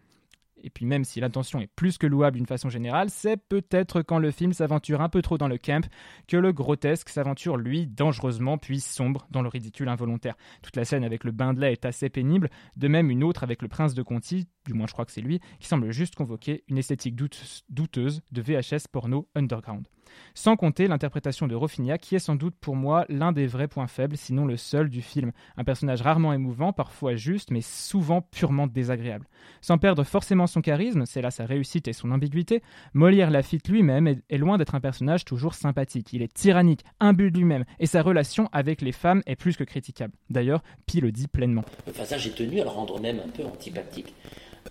et 0.63 0.71
puis 0.71 0.87
même 0.87 1.05
si 1.05 1.21
l'intention 1.21 1.61
est 1.61 1.67
plus 1.67 1.99
que 1.99 2.07
louable 2.07 2.37
d'une 2.37 2.47
façon 2.47 2.69
générale, 2.69 3.11
c'est 3.11 3.37
peut-être 3.37 4.03
quand 4.03 4.19
le 4.19 4.31
film 4.31 4.53
s'aventure 4.53 5.01
un 5.01 5.09
peu 5.09 5.23
trop 5.23 5.39
dans 5.39 5.49
le 5.49 5.59
camp 5.59 5.89
que 6.27 6.37
le 6.37 6.53
grotesque 6.53 7.09
s'aventure 7.09 7.57
lui 7.57 7.87
dangereusement 7.87 8.59
puis 8.59 8.81
sombre 8.81 9.27
dans 9.31 9.43
le 9.43 9.49
ridicule 9.49 9.89
involontaire. 9.89 10.37
Toute 10.63 10.77
la 10.77 10.85
scène 10.85 11.05
avec 11.05 11.25
le 11.25 11.33
bain 11.33 11.55
de 11.55 11.61
lait 11.61 11.73
est 11.73 11.85
assez 11.85 12.09
pénible, 12.09 12.51
de 12.77 12.89
même 12.89 13.11
une 13.11 13.25
autre 13.25 13.43
avec 13.43 13.63
le 13.63 13.69
prince 13.69 13.95
de 13.95 14.03
Conti, 14.03 14.49
du 14.69 14.75
moins 14.75 14.87
je 14.87 14.93
crois 14.93 15.05
que 15.05 15.13
c'est 15.13 15.21
lui, 15.21 15.41
qui 15.59 15.67
semble 15.67 15.91
juste 15.91 16.15
convoquer 16.15 16.63
une 16.69 16.79
esthétique 16.79 17.17
douteuse 17.17 18.21
de 18.31 18.43
VHS 18.43 18.87
porno 18.93 19.27
underground. 19.35 19.89
Sans 20.35 20.57
compter 20.57 20.87
l'interprétation 20.87 21.47
de 21.47 21.55
Rofignac, 21.55 22.01
qui 22.01 22.15
est 22.15 22.21
sans 22.21 22.37
doute 22.37 22.55
pour 22.61 22.77
moi 22.77 23.05
l'un 23.09 23.33
des 23.33 23.47
vrais 23.47 23.69
points 23.69 23.87
faibles, 23.87 24.17
sinon 24.17 24.47
le 24.47 24.57
seul 24.57 24.89
du 24.89 25.03
film. 25.03 25.33
Un 25.57 25.65
personnage 25.65 26.03
rarement 26.03 26.33
émouvant, 26.33 26.73
parfois 26.73 27.15
juste, 27.15 27.51
mais 27.51 27.61
souvent 27.61 28.23
purement 28.23 28.67
désagréable. 28.67 29.27
Sans 29.61 29.79
perdre 29.79 30.05
forcément 30.05 30.47
son 30.47 30.61
charisme, 30.61 31.05
c'est 31.07 31.23
là 31.23 31.31
sa 31.31 31.47
réussite 31.47 31.89
et 31.89 31.93
son 31.93 32.11
ambiguïté, 32.11 32.63
Molière 32.95 33.31
Lafitte 33.31 33.69
lui-même 33.69 34.07
est, 34.07 34.39
loin 34.39 34.59
d'être 34.59 34.75
un 34.75 34.81
personnage 34.81 35.25
toujours 35.25 35.55
sympathique. 35.55 36.13
Il 36.13 36.23
est 36.23 36.33
tyrannique, 36.33 36.85
imbu 37.01 37.31
de 37.31 37.39
lui-même, 37.39 37.65
et 37.79 37.87
sa 37.87 38.03
relation 38.03 38.49
avec 38.53 38.83
les 38.83 38.93
femmes 38.93 39.23
est 39.27 39.37
plus 39.37 39.57
que 39.57 39.65
critiquable. 39.65 40.15
D'ailleurs, 40.31 40.63
Pi 40.87 41.01
le 41.01 41.13
dit 41.13 41.29
pleinement. 41.29 41.65
Enfin, 41.89 42.05
ça, 42.05 42.19
j'ai 42.19 42.31
tenu 42.31 42.61
à 42.61 42.65
le 42.65 42.71
rendre 42.71 43.01
même 43.01 43.21
un 43.25 43.29
peu 43.29 43.45
antipathique. 43.45 44.15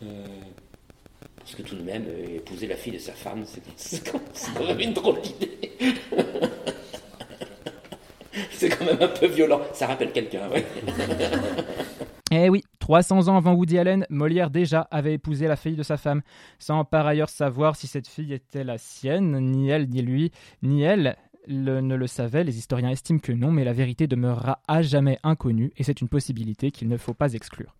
Euh, 0.03 0.25
parce 1.37 1.55
que 1.55 1.61
tout 1.61 1.75
de 1.75 1.83
même, 1.83 2.05
euh, 2.07 2.37
épouser 2.37 2.67
la 2.67 2.75
fille 2.75 2.93
de 2.93 2.97
sa 2.97 3.13
femme, 3.13 3.43
c'est 3.75 4.11
quand 4.11 4.19
même 4.65 4.79
une 4.81 4.93
drôle 4.93 5.21
d'idée. 5.21 5.57
c'est 8.51 8.69
quand 8.69 8.85
même 8.85 9.01
un 9.01 9.07
peu 9.07 9.27
violent. 9.27 9.61
Ça 9.73 9.87
rappelle 9.87 10.11
quelqu'un, 10.11 10.49
oui. 10.53 10.61
Eh 12.29 12.49
oui, 12.49 12.61
300 12.79 13.29
ans 13.29 13.37
avant 13.37 13.53
Woody 13.53 13.79
Allen, 13.79 14.05
Molière 14.09 14.49
déjà 14.49 14.81
avait 14.91 15.13
épousé 15.13 15.47
la 15.47 15.55
fille 15.55 15.77
de 15.77 15.83
sa 15.83 15.95
femme, 15.95 16.21
sans 16.59 16.83
par 16.83 17.07
ailleurs 17.07 17.29
savoir 17.29 17.77
si 17.77 17.87
cette 17.87 18.09
fille 18.09 18.33
était 18.33 18.65
la 18.65 18.77
sienne, 18.77 19.39
ni 19.39 19.69
elle, 19.69 19.87
ni 19.87 20.01
lui, 20.01 20.31
ni 20.61 20.81
elle 20.81 21.15
ne 21.47 21.95
le 21.95 22.07
savait, 22.07 22.43
les 22.43 22.57
historiens 22.57 22.89
estiment 22.89 23.19
que 23.19 23.31
non, 23.31 23.51
mais 23.53 23.63
la 23.63 23.71
vérité 23.71 24.07
demeurera 24.07 24.59
à 24.67 24.81
jamais 24.81 25.19
inconnue, 25.23 25.71
et 25.77 25.83
c'est 25.83 26.01
une 26.01 26.09
possibilité 26.09 26.69
qu'il 26.71 26.89
ne 26.89 26.97
faut 26.97 27.13
pas 27.13 27.31
exclure. 27.31 27.77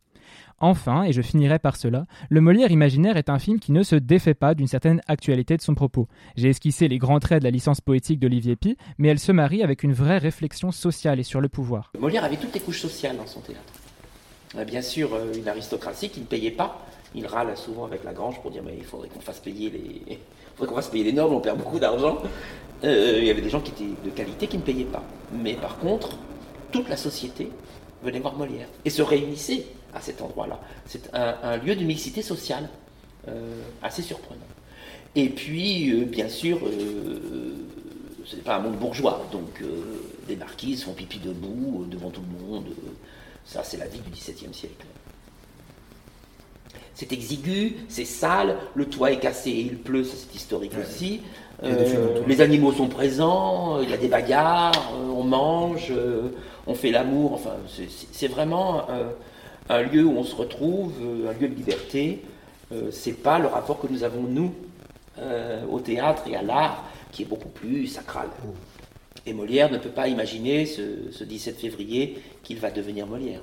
Enfin, 0.60 1.04
et 1.04 1.14
je 1.14 1.22
finirai 1.22 1.60
par 1.60 1.76
cela, 1.76 2.06
Le 2.30 2.42
Molière 2.42 2.72
imaginaire 2.72 3.18
est 3.18 3.30
un 3.30 3.38
film 3.38 3.60
qui 3.60 3.72
ne 3.72 3.84
se 3.84 3.96
défait 3.96 4.34
pas 4.34 4.56
d'une 4.56 4.68
certaine 4.68 5.02
actualité 5.08 5.56
de 5.56 5.62
son 5.62 5.76
propos. 5.76 6.08
J'ai 6.36 6.50
esquissé 6.50 6.88
les 6.88 6.98
grands 6.98 7.20
traits 7.20 7.40
de 7.40 7.44
la 7.44 7.52
licence 7.52 7.80
poétique 7.80 8.20
d'Olivier 8.20 8.56
Pi, 8.56 8.78
mais 8.98 9.10
elle 9.10 9.20
se 9.20 9.32
marie 9.32 9.62
avec 9.62 9.84
une 9.84 9.94
vraie 9.94 10.18
réflexion 10.18 10.72
sociale 10.72 11.20
et 11.20 11.24
sur 11.24 11.42
le 11.42 11.50
pouvoir. 11.50 11.92
Molière 12.00 12.24
avait 12.24 12.38
toutes 12.38 12.54
les 12.54 12.60
couches 12.60 12.82
sociales 12.82 13.18
dans 13.18 13.28
son 13.28 13.42
théâtre. 13.42 14.66
Bien 14.66 14.82
sûr, 14.82 15.14
euh, 15.14 15.34
une 15.38 15.48
aristocratie 15.48 16.10
qui 16.10 16.22
ne 16.22 16.26
payait 16.26 16.52
pas. 16.52 16.86
Il 17.14 17.26
râle 17.28 17.56
souvent 17.58 17.86
avec 17.86 18.04
la 18.04 18.14
Grange 18.14 18.42
pour 18.42 18.52
dire 18.52 18.64
mais 18.66 18.76
il 18.78 18.84
faudrait 18.84 19.10
qu'on 19.10 19.20
fasse 19.20 19.40
payer 19.40 19.70
les, 19.70 20.20
faudrait 20.56 20.70
qu'on 20.70 20.82
fasse 20.82 20.90
payer 20.90 21.04
les 21.04 21.14
nobles, 21.14 21.36
on 21.36 21.42
perd 21.42 21.58
beaucoup 21.58 21.80
d'argent. 21.80 22.20
Euh, 22.84 23.16
il 23.20 23.26
y 23.26 23.30
avait 23.30 23.42
des 23.42 23.50
gens 23.50 23.62
qui 23.62 23.72
étaient 23.72 23.94
de 24.06 24.10
qualité 24.10 24.48
qui 24.48 24.58
ne 24.58 24.64
payaient 24.64 24.86
pas. 24.86 25.04
Mais 25.34 25.54
par 25.54 25.78
contre, 25.78 26.18
toute 26.72 26.90
la 26.90 26.98
société 26.98 27.50
venait 28.04 28.20
voir 28.20 28.36
Molière 28.36 28.68
et 28.86 28.90
se 28.90 29.02
réunissait 29.02 29.66
à 29.94 30.02
cet 30.02 30.22
endroit-là. 30.22 30.60
C'est 30.86 31.10
un, 31.14 31.58
lieu 31.58 31.76
de 31.76 31.84
mixité 31.84 32.22
sociale 32.22 32.70
euh, 33.28 33.62
assez 33.82 34.02
surprenant. 34.02 34.40
Et 35.16 35.30
puis, 35.30 35.92
euh, 35.92 36.06
bien 36.06 36.30
sûr, 36.30 36.60
euh, 36.64 37.20
ce 38.26 38.36
n'est 38.36 38.42
pas 38.42 38.58
un 38.58 38.60
monde 38.60 38.78
bourgeois, 38.78 39.28
donc 39.32 39.64
des 40.28 40.36
marquises 40.36 40.84
font 40.84 40.94
pipi 40.94 41.20
debout 41.20 41.86
devant 41.90 42.10
tout 42.10 42.22
le 42.22 42.46
monde. 42.46 42.66
ça, 43.46 43.64
c'est 43.64 43.78
la 43.78 43.88
vie 43.88 44.00
du 44.00 44.12
XVIIe 44.12 44.54
siècle. 44.54 44.86
C'est 46.94 47.12
exigu, 47.14 47.78
c'est 47.90 48.06
sale, 48.06 48.58
le 48.74 48.86
toit 48.86 49.12
est 49.12 49.20
cassé 49.20 49.52
et 49.52 49.62
il 49.62 49.78
pleut, 49.78 50.04
ça 50.04 50.16
c'est 50.18 50.36
historique 50.36 50.74
aussi. 50.82 51.22
les 51.62 52.42
animaux 52.42 52.74
sont 52.74 52.88
présents, 52.88 53.82
il 53.82 53.90
y 53.90 53.94
a 53.94 53.98
des 53.98 54.08
bagarres, 54.08 54.94
on 54.96 55.24
mange, 55.24 55.94
on 56.66 56.74
fait 56.74 56.92
l'amour, 56.92 57.34
enfin 57.34 57.56
c'est 58.12 58.28
vraiment 58.28 58.88
un 59.70 59.82
lieu 59.82 60.06
où 60.06 60.18
on 60.18 60.24
se 60.24 60.36
retrouve, 60.36 60.94
euh, 61.02 61.30
un 61.30 61.34
lieu 61.34 61.48
de 61.48 61.56
liberté. 61.56 62.22
Euh, 62.72 62.90
c'est 62.92 63.24
pas 63.24 63.40
le 63.40 63.48
rapport 63.48 63.80
que 63.80 63.88
nous 63.88 64.04
avons 64.04 64.24
nous 64.24 64.54
euh, 65.20 65.66
au 65.70 65.80
théâtre 65.80 66.24
et 66.28 66.36
à 66.36 66.42
l'art 66.42 66.84
qui 67.12 67.24
est 67.24 67.26
beaucoup 67.26 67.50
plus 67.50 67.88
sacral. 67.88 68.28
Et 69.26 69.34
Molière 69.34 69.72
ne 69.72 69.78
peut 69.78 69.90
pas 69.90 70.08
imaginer 70.08 70.66
ce, 70.66 71.12
ce 71.12 71.24
17 71.24 71.58
février 71.58 72.22
qu'il 72.44 72.60
va 72.60 72.72
devenir 72.72 73.08
Molière. 73.08 73.42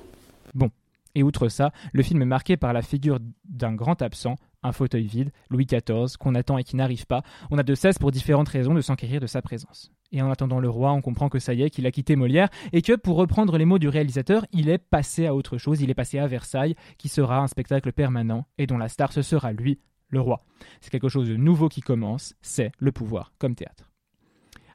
Bon, 0.53 0.69
et 1.15 1.23
outre 1.23 1.47
ça, 1.49 1.71
le 1.93 2.03
film 2.03 2.21
est 2.21 2.25
marqué 2.25 2.57
par 2.57 2.73
la 2.73 2.81
figure 2.81 3.19
d'un 3.45 3.73
grand 3.73 4.01
absent, 4.01 4.35
un 4.63 4.71
fauteuil 4.71 5.05
vide, 5.05 5.31
Louis 5.49 5.65
XIV, 5.65 6.17
qu'on 6.19 6.35
attend 6.35 6.57
et 6.57 6.63
qui 6.63 6.75
n'arrive 6.75 7.05
pas. 7.05 7.23
On 7.51 7.57
a 7.57 7.63
de 7.63 7.75
cesse 7.75 7.97
pour 7.97 8.11
différentes 8.11 8.49
raisons 8.49 8.73
de 8.73 8.81
s'enquérir 8.81 9.21
de 9.21 9.27
sa 9.27 9.41
présence. 9.41 9.91
Et 10.11 10.21
en 10.21 10.29
attendant 10.29 10.59
le 10.59 10.69
roi, 10.69 10.91
on 10.93 11.01
comprend 11.01 11.29
que 11.29 11.39
ça 11.39 11.53
y 11.53 11.63
est, 11.63 11.69
qu'il 11.69 11.85
a 11.85 11.91
quitté 11.91 12.15
Molière, 12.15 12.49
et 12.71 12.81
que, 12.81 12.93
pour 12.93 13.17
reprendre 13.17 13.57
les 13.57 13.65
mots 13.65 13.79
du 13.79 13.89
réalisateur, 13.89 14.45
il 14.51 14.69
est 14.69 14.77
passé 14.77 15.25
à 15.25 15.35
autre 15.35 15.57
chose, 15.57 15.81
il 15.81 15.89
est 15.89 15.95
passé 15.95 16.19
à 16.19 16.27
Versailles, 16.27 16.75
qui 16.97 17.09
sera 17.09 17.39
un 17.39 17.47
spectacle 17.47 17.91
permanent, 17.91 18.45
et 18.57 18.67
dont 18.67 18.77
la 18.77 18.89
star 18.89 19.11
ce 19.11 19.21
sera 19.21 19.51
lui, 19.51 19.79
le 20.09 20.21
roi. 20.21 20.45
C'est 20.81 20.91
quelque 20.91 21.09
chose 21.09 21.27
de 21.27 21.35
nouveau 21.35 21.69
qui 21.69 21.81
commence, 21.81 22.35
c'est 22.41 22.71
le 22.77 22.91
pouvoir 22.91 23.33
comme 23.39 23.55
théâtre. 23.55 23.91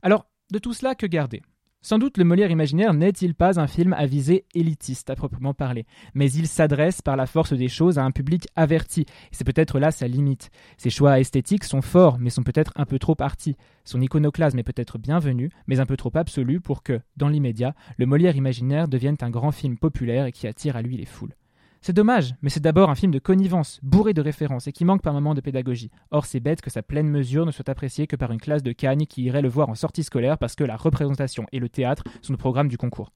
Alors, 0.03 0.27
de 0.53 0.59
tout 0.59 0.73
cela, 0.73 0.95
que 0.95 1.07
garder? 1.07 1.43
Sans 1.83 1.99
doute 1.99 2.19
le 2.19 2.25
Molière 2.25 2.51
imaginaire 2.51 2.95
n'est-il 2.95 3.35
pas 3.35 3.59
un 3.59 3.67
film 3.67 3.93
à 3.95 4.07
visée 4.07 4.45
élitiste 4.55 5.11
à 5.11 5.17
proprement 5.17 5.55
parler, 5.55 5.87
mais 6.15 6.31
il 6.31 6.47
s'adresse 6.47 7.01
par 7.03 7.17
la 7.17 7.27
force 7.27 7.53
des 7.53 7.69
choses 7.69 7.99
à 7.99 8.05
un 8.05 8.11
public 8.11 8.47
averti, 8.57 9.03
et 9.03 9.07
c'est 9.33 9.45
peut-être 9.45 9.79
là 9.79 9.91
sa 9.91 10.07
limite. 10.07 10.51
Ses 10.77 10.91
choix 10.91 11.19
esthétiques 11.21 11.65
sont 11.65 11.83
forts, 11.83 12.19
mais 12.19 12.31
sont 12.31 12.43
peut-être 12.43 12.73
un 12.77 12.85
peu 12.85 12.99
trop 12.99 13.17
artis. 13.21 13.57
Son 13.85 14.01
iconoclasme 14.01 14.59
est 14.59 14.63
peut-être 14.63 14.99
bienvenu, 14.99 15.51
mais 15.67 15.81
un 15.81 15.87
peu 15.87 15.97
trop 15.97 16.13
absolu 16.15 16.61
pour 16.61 16.83
que, 16.83 17.01
dans 17.17 17.29
l'immédiat, 17.29 17.75
le 17.97 18.07
Molière 18.07 18.37
imaginaire 18.37 18.89
devienne 18.89 19.17
un 19.23 19.31
grand 19.31 19.53
film 19.53 19.79
populaire 19.79 20.27
et 20.27 20.33
qui 20.33 20.47
attire 20.47 20.77
à 20.77 20.83
lui 20.83 20.97
les 20.97 21.07
foules. 21.07 21.35
C'est 21.83 21.95
dommage, 21.95 22.35
mais 22.43 22.51
c'est 22.51 22.61
d'abord 22.61 22.91
un 22.91 22.95
film 22.95 23.11
de 23.11 23.19
connivence, 23.19 23.81
bourré 23.83 24.13
de 24.13 24.21
références 24.21 24.67
et 24.67 24.73
qui 24.73 24.85
manque 24.85 25.01
par 25.01 25.15
moments 25.15 25.33
de 25.33 25.41
pédagogie. 25.41 25.91
Or, 26.11 26.27
c'est 26.27 26.39
bête 26.39 26.61
que 26.61 26.69
sa 26.69 26.83
pleine 26.83 27.09
mesure 27.09 27.47
ne 27.47 27.51
soit 27.51 27.71
appréciée 27.71 28.07
que 28.07 28.17
par 28.17 28.33
une 28.33 28.41
classe 28.41 28.63
de 28.63 28.73
Cagnes 28.73 29.07
qui 29.07 29.23
irait 29.23 29.41
le 29.41 29.49
voir 29.49 29.71
en 29.71 29.75
sortie 29.75 30.03
scolaire 30.03 30.37
parce 30.37 30.55
que 30.55 30.65
la 30.65 30.77
représentation 30.77 31.47
et 31.53 31.59
le 31.59 31.71
théâtre 31.71 32.05
sont 32.21 32.35
le 32.35 32.37
programme 32.37 32.69
du 32.69 32.77
concours. 32.77 33.13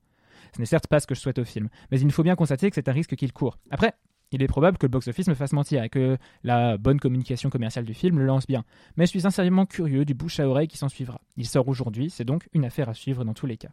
Ce 0.55 0.61
n'est 0.61 0.67
certes 0.67 0.87
pas 0.87 0.99
ce 0.99 1.07
que 1.07 1.15
je 1.15 1.21
souhaite 1.21 1.39
au 1.39 1.45
film, 1.45 1.69
mais 1.91 2.01
il 2.01 2.11
faut 2.11 2.23
bien 2.23 2.37
constater 2.37 2.71
que 2.71 2.75
c'est 2.75 2.89
un 2.89 2.93
risque 2.93 3.17
qu'il 3.17 3.35
court. 3.35 3.59
Après, 3.71 3.93
il 4.33 4.43
est 4.43 4.49
probable 4.49 4.79
que 4.79 4.87
le 4.87 4.91
box-office 4.91 5.29
me 5.29 5.35
fasse 5.35 5.53
mentir 5.53 5.83
et 5.83 5.91
que 5.91 6.17
la 6.43 6.79
bonne 6.79 6.99
communication 6.99 7.51
commerciale 7.51 7.85
du 7.85 7.93
film 7.93 8.19
le 8.19 8.25
lance 8.25 8.47
bien. 8.47 8.65
Mais 8.97 9.05
je 9.05 9.11
suis 9.11 9.21
sincèrement 9.21 9.67
curieux 9.67 10.07
du 10.07 10.15
bouche 10.15 10.41
à 10.41 10.49
oreille 10.49 10.69
qui 10.69 10.79
s'en 10.79 10.89
suivra. 10.89 11.21
Il 11.37 11.47
sort 11.47 11.69
aujourd'hui, 11.69 12.09
c'est 12.09 12.25
donc 12.25 12.49
une 12.55 12.65
affaire 12.65 12.89
à 12.89 12.95
suivre 12.95 13.27
dans 13.27 13.35
tous 13.35 13.47
les 13.47 13.59
cas. 13.59 13.73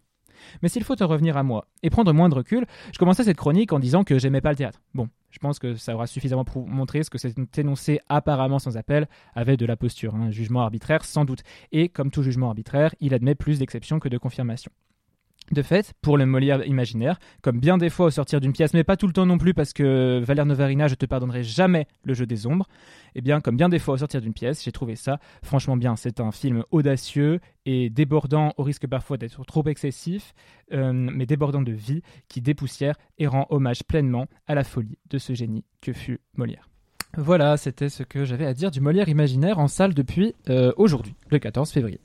Mais 0.62 0.70
s'il 0.70 0.84
faut 0.84 1.02
en 1.02 1.08
revenir 1.08 1.38
à 1.38 1.44
moi 1.44 1.68
et 1.84 1.90
prendre 1.90 2.14
moins 2.14 2.30
de 2.30 2.36
recul, 2.36 2.66
je 2.94 2.98
commençais 2.98 3.24
cette 3.24 3.38
chronique 3.38 3.74
en 3.74 3.80
disant 3.80 4.04
que 4.04 4.20
j'aimais 4.20 4.42
pas 4.42 4.52
le 4.52 4.56
théâtre. 4.56 4.82
Bon, 4.94 5.10
je 5.30 5.40
pense 5.40 5.60
que 5.60 5.76
ça 5.76 5.96
aura 5.96 6.08
suffisamment 6.08 6.46
montré 6.68 7.04
ce 7.04 7.10
que 7.10 7.18
cet 7.18 7.58
énoncé 7.58 8.00
apparemment 8.10 8.60
sans 8.60 8.78
appel 8.78 9.08
avait 9.36 9.58
de 9.58 9.66
la 9.66 9.78
posture. 9.78 10.16
Un 10.16 10.32
jugement 10.32 10.62
arbitraire, 10.62 11.06
sans 11.06 11.26
doute. 11.26 11.42
Et 11.72 11.90
comme 11.90 12.12
tout 12.12 12.24
jugement 12.24 12.48
arbitraire, 12.48 12.94
il 13.00 13.14
admet 13.14 13.36
plus 13.36 13.60
d'exceptions 13.60 14.00
que 14.00 14.10
de 14.10 14.18
confirmations. 14.18 14.72
De 15.52 15.62
fait, 15.62 15.94
pour 16.02 16.18
le 16.18 16.26
Molière 16.26 16.66
imaginaire, 16.66 17.20
comme 17.42 17.60
bien 17.60 17.78
des 17.78 17.90
fois 17.90 18.06
au 18.06 18.10
sortir 18.10 18.40
d'une 18.40 18.54
pièce, 18.54 18.74
mais 18.74 18.86
pas 18.86 18.96
tout 18.96 19.06
le 19.06 19.12
temps 19.12 19.26
non 19.26 19.38
plus 19.38 19.54
parce 19.54 19.74
que 19.74 20.22
Valère 20.24 20.46
Novarina, 20.46 20.88
je 20.88 20.96
te 20.96 21.06
pardonnerai 21.06 21.44
jamais 21.44 21.88
le 22.06 22.14
jeu 22.14 22.26
des 22.26 22.48
ombres, 22.48 22.68
eh 23.16 23.22
bien 23.22 23.42
comme 23.42 23.58
bien 23.58 23.68
des 23.68 23.80
fois 23.80 23.96
au 23.96 23.98
sortir 23.98 24.22
d'une 24.22 24.34
pièce, 24.34 24.64
j'ai 24.64 24.72
trouvé 24.72 24.96
ça 24.96 25.20
franchement 25.44 25.76
bien. 25.76 25.98
C'est 25.98 26.22
un 26.22 26.32
film 26.32 26.64
audacieux 26.72 27.40
et 27.66 27.90
débordant 27.90 28.54
au 28.56 28.64
risque 28.64 28.88
parfois 28.88 29.18
d'être 29.18 29.44
trop 29.44 29.66
excessif, 29.68 30.34
euh, 30.72 30.94
mais 30.94 31.26
débordant 31.26 31.62
de 31.62 31.74
vie 31.74 32.02
qui 32.30 32.40
dépoussière 32.40 32.96
et 33.18 33.28
rend 33.28 33.46
hommage 33.50 33.84
pleinement 33.84 34.28
à 34.48 34.56
la 34.56 34.64
folie 34.64 34.98
de 35.10 35.18
ce 35.18 35.34
génie 35.34 35.66
que 35.82 35.92
fut 35.92 36.22
Molière. 36.38 36.70
Voilà, 37.18 37.58
c'était 37.58 37.90
ce 37.90 38.04
que 38.04 38.24
j'avais 38.24 38.46
à 38.46 38.54
dire 38.54 38.72
du 38.72 38.80
Molière 38.80 39.10
imaginaire 39.10 39.60
en 39.60 39.68
salle 39.68 39.94
depuis 39.94 40.34
euh, 40.50 40.72
aujourd'hui, 40.78 41.16
le 41.30 41.40
14 41.40 41.70
février. 41.70 42.00